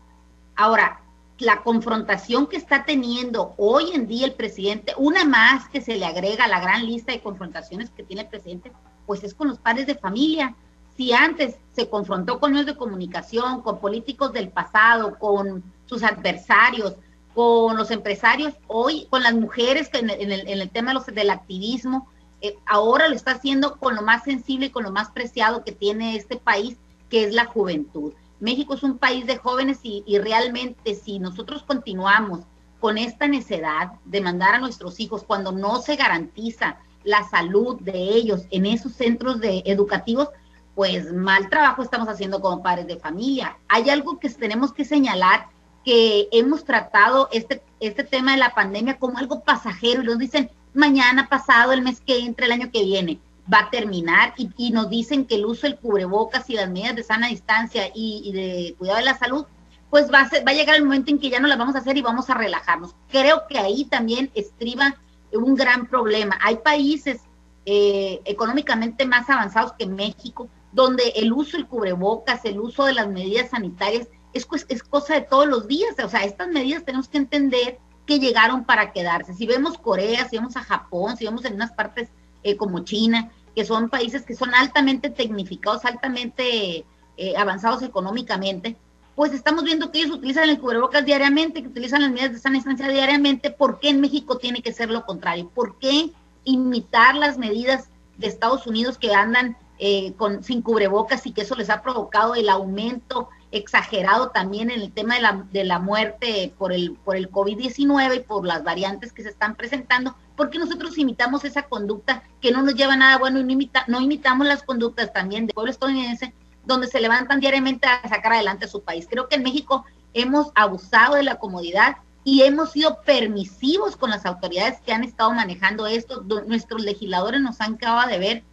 Ahora, 0.54 1.00
la 1.38 1.62
confrontación 1.62 2.46
que 2.46 2.56
está 2.56 2.84
teniendo 2.84 3.54
hoy 3.58 3.90
en 3.92 4.06
día 4.06 4.26
el 4.26 4.32
presidente, 4.32 4.94
una 4.96 5.24
más 5.24 5.68
que 5.68 5.80
se 5.80 5.96
le 5.96 6.06
agrega 6.06 6.44
a 6.44 6.48
la 6.48 6.60
gran 6.60 6.86
lista 6.86 7.12
de 7.12 7.20
confrontaciones 7.20 7.90
que 7.90 8.02
tiene 8.02 8.22
el 8.22 8.28
presidente, 8.28 8.72
pues 9.06 9.22
es 9.22 9.34
con 9.34 9.48
los 9.48 9.58
padres 9.58 9.86
de 9.86 9.96
familia 9.96 10.54
si 10.96 11.12
antes 11.12 11.56
se 11.72 11.88
confrontó 11.88 12.40
con 12.40 12.52
medios 12.52 12.66
de 12.66 12.76
comunicación, 12.76 13.60
con 13.60 13.80
políticos 13.80 14.32
del 14.32 14.48
pasado, 14.48 15.18
con 15.18 15.62
sus 15.84 16.02
adversarios, 16.02 16.94
con 17.34 17.76
los 17.76 17.90
empresarios, 17.90 18.54
hoy 18.66 19.06
con 19.10 19.22
las 19.22 19.34
mujeres 19.34 19.90
que 19.90 19.98
en, 19.98 20.10
el, 20.10 20.70
tema 20.70 20.94
del 21.12 21.30
activismo, 21.30 22.08
eh, 22.40 22.56
ahora 22.64 23.08
lo 23.08 23.14
está 23.14 23.32
haciendo 23.32 23.76
con 23.76 23.94
lo 23.94 24.00
más 24.00 24.24
sensible 24.24 24.66
y 24.66 24.70
con 24.70 24.84
lo 24.84 24.90
más 24.90 25.10
preciado 25.10 25.62
que 25.62 25.72
tiene 25.72 26.16
este 26.16 26.36
país, 26.36 26.78
que 27.10 27.24
es 27.24 27.34
la 27.34 27.44
juventud. 27.44 28.14
México 28.40 28.74
es 28.74 28.82
un 28.82 28.98
país 28.98 29.26
de 29.26 29.38
jóvenes 29.38 29.80
y, 29.82 30.18
realmente 30.18 30.94
si 30.94 31.18
nosotros 31.18 31.62
continuamos 31.62 32.40
con 32.80 32.98
esta 32.98 33.26
necedad 33.26 33.92
de 34.04 34.20
mandar 34.20 34.54
a 34.54 34.58
nuestros 34.58 35.00
hijos 35.00 35.24
cuando 35.24 35.52
no 35.52 35.80
se 35.80 35.96
garantiza 35.96 36.78
la 37.04 37.26
salud 37.28 37.80
de 37.80 37.98
ellos 37.98 38.42
en 38.50 38.66
esos 38.66 38.92
centros 38.92 39.40
de 39.40 39.62
educativos, 39.64 40.28
pues 40.74 41.12
mal 41.12 41.48
trabajo 41.48 41.82
estamos 41.82 42.08
haciendo 42.08 42.40
como 42.40 42.62
padres 42.62 42.86
de 42.86 42.98
familia. 42.98 43.56
Hay 43.68 43.88
algo 43.88 44.18
que 44.18 44.28
tenemos 44.28 44.72
que 44.72 44.84
señalar, 44.84 45.46
que 45.84 46.28
hemos 46.32 46.64
tratado 46.64 47.28
este, 47.32 47.62
este 47.80 48.04
tema 48.04 48.32
de 48.32 48.38
la 48.38 48.54
pandemia 48.54 48.98
como 48.98 49.18
algo 49.18 49.40
pasajero 49.40 50.02
y 50.02 50.06
nos 50.06 50.18
dicen 50.18 50.50
mañana 50.74 51.28
pasado, 51.28 51.72
el 51.72 51.82
mes 51.82 52.00
que 52.00 52.18
entra, 52.18 52.44
el 52.44 52.52
año 52.52 52.70
que 52.70 52.84
viene, 52.84 53.18
va 53.52 53.60
a 53.60 53.70
terminar 53.70 54.34
y, 54.36 54.70
nos 54.70 54.90
dicen 54.90 55.24
que 55.26 55.36
el 55.36 55.46
uso 55.46 55.66
del 55.66 55.78
cubrebocas 55.78 56.48
y 56.50 56.54
las 56.54 56.68
medidas 56.68 56.96
de 56.96 57.02
sana 57.02 57.28
distancia 57.28 57.90
y, 57.94 58.32
de 58.32 58.74
cuidado 58.78 58.98
de 58.98 59.04
la 59.04 59.18
salud, 59.18 59.46
pues 59.90 60.12
va 60.12 60.22
a, 60.22 60.44
va 60.44 60.50
a 60.50 60.54
llegar 60.54 60.76
el 60.76 60.84
momento 60.84 61.10
en 61.10 61.18
que 61.18 61.30
ya 61.30 61.40
no 61.40 61.48
las 61.48 61.58
vamos 61.58 61.76
a 61.76 61.78
hacer 61.78 61.96
y 61.96 62.02
vamos 62.02 62.28
a 62.28 62.34
relajarnos. 62.34 62.94
Creo 63.08 63.42
que 63.48 63.58
ahí 63.58 63.84
también 63.84 64.30
estriba 64.34 64.96
un 65.32 65.54
gran 65.54 65.86
problema. 65.86 66.38
Hay 66.42 66.56
países 66.56 67.20
eh, 67.64 68.20
económicamente 68.24 69.06
más 69.06 69.28
avanzados 69.30 69.72
que 69.72 69.86
México 69.86 70.48
donde 70.72 71.08
el 71.16 71.32
uso 71.32 71.56
del 71.56 71.66
cubrebocas, 71.66 72.44
el 72.44 72.60
uso 72.60 72.84
de 72.84 72.92
las 72.92 73.08
medidas 73.08 73.50
sanitarias 73.50 74.08
es, 74.34 74.46
es 74.68 74.82
cosa 74.82 75.14
de 75.14 75.22
todos 75.22 75.46
los 75.46 75.66
días. 75.66 75.94
O 76.04 76.08
sea, 76.08 76.24
estas 76.24 76.48
medidas 76.48 76.84
tenemos 76.84 77.08
que 77.08 77.16
entender 77.16 77.78
que 78.04 78.18
llegaron 78.18 78.64
para 78.64 78.92
quedarse. 78.92 79.32
Si 79.32 79.46
vemos 79.46 79.78
Corea, 79.78 80.28
si 80.28 80.36
vemos 80.36 80.54
a 80.56 80.62
Japón, 80.62 81.16
si 81.16 81.24
vemos 81.24 81.44
en 81.46 81.54
unas 81.54 81.72
partes 81.72 82.10
eh, 82.42 82.56
como 82.56 82.80
China, 82.80 83.32
que 83.56 83.64
son 83.64 83.88
países 83.88 84.22
que 84.22 84.36
son 84.36 84.54
altamente 84.54 85.08
tecnificados, 85.08 85.86
altamente 85.86 86.84
eh, 87.16 87.36
avanzados 87.38 87.82
económicamente, 87.82 88.76
pues 89.14 89.32
estamos 89.32 89.64
viendo 89.64 89.90
que 89.90 90.00
ellos 90.00 90.14
utilizan 90.14 90.50
el 90.50 90.60
cubrebocas 90.60 91.06
diariamente, 91.06 91.62
que 91.62 91.68
utilizan 91.68 92.02
las 92.02 92.10
medidas 92.10 92.32
de 92.32 92.38
sana 92.38 92.56
distancia 92.56 92.86
diariamente. 92.88 93.50
¿Por 93.50 93.80
qué 93.80 93.88
en 93.88 94.02
México 94.02 94.36
tiene 94.36 94.60
que 94.60 94.74
ser 94.74 94.90
lo 94.90 95.06
contrario? 95.06 95.48
¿Por 95.48 95.78
qué 95.78 96.10
imitar 96.44 97.14
las 97.14 97.38
medidas 97.38 97.88
de 98.18 98.26
Estados 98.26 98.66
Unidos 98.66 98.98
que 98.98 99.14
andan 99.14 99.56
eh, 99.78 100.14
sin 100.42 100.60
cubrebocas 100.60 101.26
y 101.26 101.32
que 101.32 101.42
eso 101.42 101.54
les 101.54 101.70
ha 101.70 101.82
provocado 101.82 102.34
el 102.34 102.50
aumento 102.50 103.30
exagerado 103.52 104.30
también 104.30 104.70
en 104.70 104.82
el 104.82 104.92
tema 104.92 105.14
de 105.14 105.22
la, 105.22 105.46
de 105.50 105.64
la 105.64 105.78
muerte 105.78 106.52
por 106.58 106.74
el, 106.74 106.96
por 107.04 107.16
el 107.16 107.30
COVID-19 107.30 108.16
y 108.16 108.20
por 108.20 108.46
las 108.46 108.64
variantes 108.64 109.14
que 109.14 109.22
se 109.22 109.30
están 109.30 109.54
presentando, 109.54 110.14
porque 110.36 110.58
nosotros 110.58 110.96
imitamos 110.98 111.44
esa 111.44 111.62
conducta 111.62 112.22
que 112.40 112.50
no 112.50 112.62
nos 112.62 112.74
lleva 112.74 112.92
a 112.92 112.96
nada 112.96 113.18
bueno 113.18 113.40
y 113.40 113.44
no, 113.44 113.50
imita, 113.50 113.84
no 113.88 114.00
imitamos 114.00 114.46
las 114.46 114.62
conductas 114.62 115.12
también 115.12 115.46
del 115.46 115.54
pueblo 115.54 115.70
estadounidense, 115.70 116.34
donde 116.64 116.86
se 116.86 117.00
levantan 117.00 117.40
diariamente 117.40 117.86
a 117.86 118.06
sacar 118.08 118.34
adelante 118.34 118.66
a 118.66 118.68
su 118.68 118.82
país. 118.82 119.06
Creo 119.08 119.28
que 119.28 119.36
en 119.36 119.42
México 119.42 119.84
hemos 120.14 120.52
abusado 120.54 121.14
de 121.14 121.22
la 121.22 121.36
comodidad 121.36 121.96
y 122.24 122.42
hemos 122.42 122.72
sido 122.72 123.02
permisivos 123.02 123.96
con 123.96 124.10
las 124.10 124.26
autoridades 124.26 124.80
que 124.80 124.92
han 124.92 125.04
estado 125.04 125.32
manejando 125.32 125.86
esto. 125.86 126.22
Nuestros 126.22 126.82
legisladores 126.82 127.40
nos 127.40 127.60
han 127.60 127.74
acabado 127.74 128.10
de 128.10 128.18
ver 128.18 128.44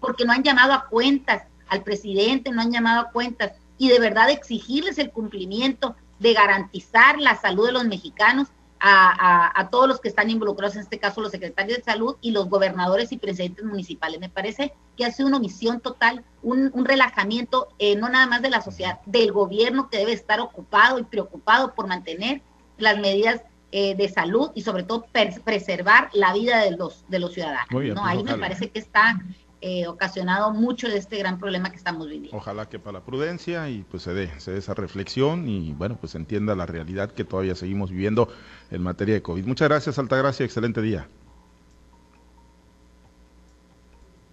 porque 0.00 0.24
no 0.24 0.32
han 0.32 0.42
llamado 0.42 0.72
a 0.72 0.86
cuentas 0.86 1.44
al 1.68 1.82
presidente, 1.82 2.50
no 2.50 2.62
han 2.62 2.72
llamado 2.72 3.00
a 3.00 3.10
cuentas 3.10 3.52
y 3.78 3.88
de 3.88 3.98
verdad 3.98 4.30
exigirles 4.30 4.98
el 4.98 5.10
cumplimiento 5.10 5.96
de 6.18 6.32
garantizar 6.32 7.20
la 7.20 7.36
salud 7.36 7.66
de 7.66 7.72
los 7.72 7.84
mexicanos 7.84 8.48
a, 8.80 9.68
todos 9.70 9.88
los 9.88 10.00
que 10.00 10.08
están 10.08 10.30
involucrados, 10.30 10.76
en 10.76 10.82
este 10.82 10.98
caso 10.98 11.20
los 11.20 11.30
secretarios 11.30 11.78
de 11.78 11.84
salud 11.84 12.16
y 12.20 12.30
los 12.30 12.48
gobernadores 12.48 13.12
y 13.12 13.18
presidentes 13.18 13.64
municipales. 13.64 14.20
Me 14.20 14.28
parece 14.28 14.72
que 14.96 15.04
ha 15.04 15.10
sido 15.10 15.28
una 15.28 15.38
omisión 15.38 15.80
total, 15.80 16.24
un, 16.42 16.72
relajamiento, 16.84 17.68
eh, 17.78 17.96
no 17.96 18.08
nada 18.08 18.26
más 18.26 18.42
de 18.42 18.50
la 18.50 18.60
sociedad, 18.60 19.00
del 19.06 19.32
gobierno 19.32 19.88
que 19.90 19.98
debe 19.98 20.12
estar 20.12 20.40
ocupado 20.40 20.98
y 20.98 21.04
preocupado 21.04 21.74
por 21.74 21.86
mantener 21.86 22.42
las 22.78 22.98
medidas 22.98 23.42
eh, 23.72 23.94
de 23.96 24.08
salud 24.08 24.50
y 24.54 24.62
sobre 24.62 24.84
todo 24.84 25.06
preservar 25.42 26.08
la 26.12 26.32
vida 26.32 26.58
de 26.60 26.70
los, 26.70 27.04
de 27.08 27.18
los 27.18 27.34
ciudadanos. 27.34 27.66
¿no? 27.70 27.78
Pues 27.78 27.94
Ahí 28.02 28.22
me 28.22 28.38
parece 28.38 28.70
que 28.70 28.78
está 28.78 29.18
eh, 29.66 29.88
ocasionado 29.88 30.52
mucho 30.52 30.86
de 30.86 30.96
este 30.96 31.18
gran 31.18 31.40
problema 31.40 31.70
que 31.70 31.76
estamos 31.76 32.06
viviendo. 32.06 32.36
Ojalá 32.36 32.68
que 32.68 32.78
para 32.78 33.00
la 33.00 33.04
prudencia 33.04 33.68
y 33.68 33.82
pues 33.82 34.04
se 34.04 34.14
dé, 34.14 34.30
se 34.38 34.52
dé 34.52 34.58
esa 34.58 34.74
reflexión 34.74 35.48
y 35.48 35.72
bueno, 35.72 35.96
pues 36.00 36.14
entienda 36.14 36.54
la 36.54 36.66
realidad 36.66 37.10
que 37.10 37.24
todavía 37.24 37.56
seguimos 37.56 37.90
viviendo 37.90 38.28
en 38.70 38.80
materia 38.82 39.14
de 39.14 39.22
COVID. 39.22 39.44
Muchas 39.44 39.68
gracias, 39.68 39.98
Altagracia, 39.98 40.46
excelente 40.46 40.80
día. 40.82 41.08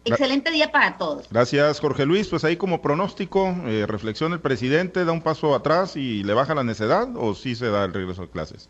Excelente 0.05 0.51
día 0.51 0.71
para 0.71 0.99
todos. 0.99 1.27
Gracias, 1.31 1.79
Jorge 1.79 2.05
Luis. 2.05 2.27
Pues 2.27 2.43
ahí 2.43 2.55
como 2.55 2.83
pronóstico, 2.83 3.55
eh, 3.65 3.85
reflexión 3.87 4.33
el 4.33 4.39
presidente, 4.39 5.03
da 5.03 5.13
un 5.13 5.21
paso 5.21 5.55
atrás 5.55 5.95
y 5.95 6.23
le 6.23 6.35
baja 6.35 6.53
la 6.53 6.63
necedad 6.63 7.09
o 7.15 7.33
sí 7.33 7.55
se 7.55 7.71
da 7.71 7.85
el 7.85 7.93
regreso 7.93 8.21
a 8.21 8.29
clases. 8.29 8.69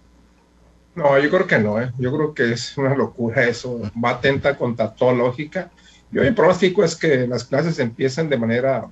No, 0.96 1.20
yo 1.20 1.30
creo 1.30 1.46
que 1.46 1.60
no, 1.60 1.82
¿eh? 1.82 1.92
yo 1.98 2.16
creo 2.16 2.34
que 2.34 2.54
es 2.54 2.78
una 2.78 2.96
locura 2.96 3.44
eso, 3.44 3.82
va 4.02 4.12
atenta 4.12 4.56
contra 4.56 4.94
toda 4.94 5.12
lógica 5.12 5.72
yo 6.14 6.22
mi 6.22 6.32
pronóstico 6.32 6.84
es 6.84 6.96
que 6.96 7.28
las 7.28 7.44
clases 7.44 7.80
empiecen 7.80 8.30
de 8.30 8.38
manera 8.38 8.88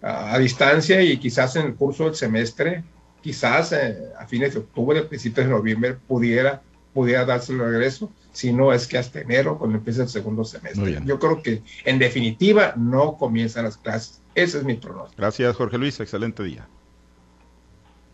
a, 0.00 0.38
distancia 0.38 1.02
y 1.02 1.18
quizás 1.18 1.56
en 1.56 1.66
el 1.66 1.74
curso 1.74 2.04
del 2.04 2.14
semestre, 2.14 2.84
quizás 3.20 3.72
eh, 3.72 3.98
a 4.18 4.26
fines 4.26 4.54
de 4.54 4.60
octubre, 4.60 5.02
principios 5.02 5.46
de 5.46 5.52
noviembre, 5.52 5.94
pudiera, 6.06 6.62
pudiera 6.94 7.24
darse 7.26 7.52
el 7.52 7.58
regreso, 7.58 8.10
si 8.32 8.52
no 8.52 8.72
es 8.72 8.86
que 8.86 8.96
hasta 8.96 9.20
enero, 9.20 9.58
cuando 9.58 9.76
empiece 9.76 10.00
el 10.00 10.08
segundo 10.08 10.44
semestre. 10.44 11.00
Yo 11.04 11.18
creo 11.18 11.42
que 11.42 11.62
en 11.84 11.98
definitiva 11.98 12.72
no 12.76 13.16
comienzan 13.16 13.64
las 13.64 13.76
clases. 13.76 14.22
Ese 14.34 14.58
es 14.58 14.64
mi 14.64 14.74
pronóstico. 14.74 15.20
Gracias, 15.20 15.54
Jorge 15.56 15.76
Luis. 15.76 16.00
Excelente 16.00 16.42
día. 16.44 16.66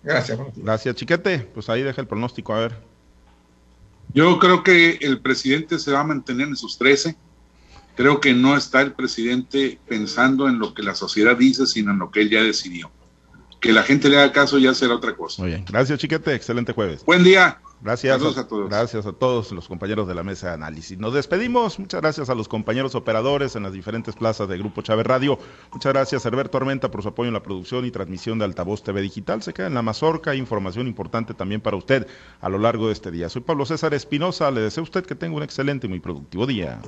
Gracias. 0.03 0.39
Gracias, 0.57 0.95
Chiquete. 0.97 1.39
Pues 1.39 1.69
ahí 1.69 1.83
deja 1.83 2.01
el 2.01 2.07
pronóstico, 2.07 2.55
a 2.55 2.61
ver. 2.61 2.77
Yo 4.13 4.39
creo 4.39 4.63
que 4.63 4.99
el 5.01 5.21
presidente 5.21 5.79
se 5.79 5.93
va 5.93 6.01
a 6.01 6.05
mantener 6.05 6.49
en 6.49 6.57
sus 6.57 6.79
13 6.79 7.17
Creo 7.97 8.21
que 8.21 8.35
no 8.35 8.57
está 8.57 8.83
el 8.83 8.93
presidente 8.93 9.79
pensando 9.87 10.49
en 10.49 10.59
lo 10.59 10.75
que 10.75 10.83
la 10.83 10.95
sociedad 10.95 11.37
dice, 11.37 11.67
sino 11.67 11.93
en 11.93 11.99
lo 11.99 12.11
que 12.11 12.23
él 12.23 12.31
ya 12.31 12.43
decidió. 12.43 12.91
Que 13.61 13.73
la 13.73 13.83
gente 13.83 14.09
le 14.09 14.19
haga 14.19 14.33
caso 14.33 14.59
ya 14.59 14.75
será 14.75 14.95
otra 14.95 15.15
cosa. 15.15 15.43
Muy 15.43 15.53
bien. 15.53 15.65
Gracias, 15.67 15.99
Chiquete. 15.99 16.35
Excelente 16.35 16.73
jueves. 16.73 17.05
Buen 17.05 17.23
día. 17.23 17.61
Gracias 17.85 18.39
a, 18.39 18.49
todos. 18.49 18.71
Gracias 18.71 19.05
a 19.05 19.13
todos 19.13 19.53
los 19.53 19.69
compañeros 19.69 20.09
de 20.09 20.15
la 20.15 20.23
mesa 20.23 20.49
de 20.49 20.55
análisis. 20.55 20.99
Nos 20.99 21.13
despedimos. 21.13 21.79
Muchas 21.79 22.01
gracias 22.01 22.31
a 22.31 22.35
los 22.35 22.49
compañeros 22.49 22.95
operadores 22.95 23.57
en 23.57 23.63
las 23.63 23.75
diferentes 23.75 24.17
plazas 24.17 24.49
de 24.49 24.57
Grupo 24.57 24.81
Chávez 24.81 25.07
Radio. 25.07 25.39
Muchas 25.71 25.93
gracias 25.93 26.25
a 26.25 26.29
Herbert 26.29 26.51
Tormenta 26.51 26.91
por 26.91 27.03
su 27.03 27.11
apoyo 27.11 27.29
en 27.29 27.35
la 27.35 27.43
producción 27.43 27.85
y 27.85 27.91
transmisión 27.91 28.39
de 28.39 28.47
Altavoz 28.47 28.83
TV 28.83 29.03
Digital. 29.03 29.43
Se 29.43 29.53
queda 29.53 29.67
en 29.67 29.75
la 29.75 29.83
mazorca. 29.83 30.35
Información 30.35 30.87
importante 30.87 31.35
también 31.35 31.61
para 31.61 31.77
usted 31.77 32.07
a 32.41 32.49
lo 32.49 32.59
largo 32.59 32.87
de 32.87 32.95
este 32.95 33.11
día. 33.11 33.29
Soy 33.29 33.43
Pablo 33.43 33.67
César 33.67 33.93
Espinosa. 33.93 34.51
Le 34.51 34.63
deseo 34.63 34.81
a 34.81 34.85
usted 34.85 35.05
que 35.05 35.15
tenga 35.15 35.37
un 35.37 35.43
excelente 35.43 35.87
y 35.87 35.91
muy 35.91 36.01
productivo 36.01 36.47
día. 36.47 36.81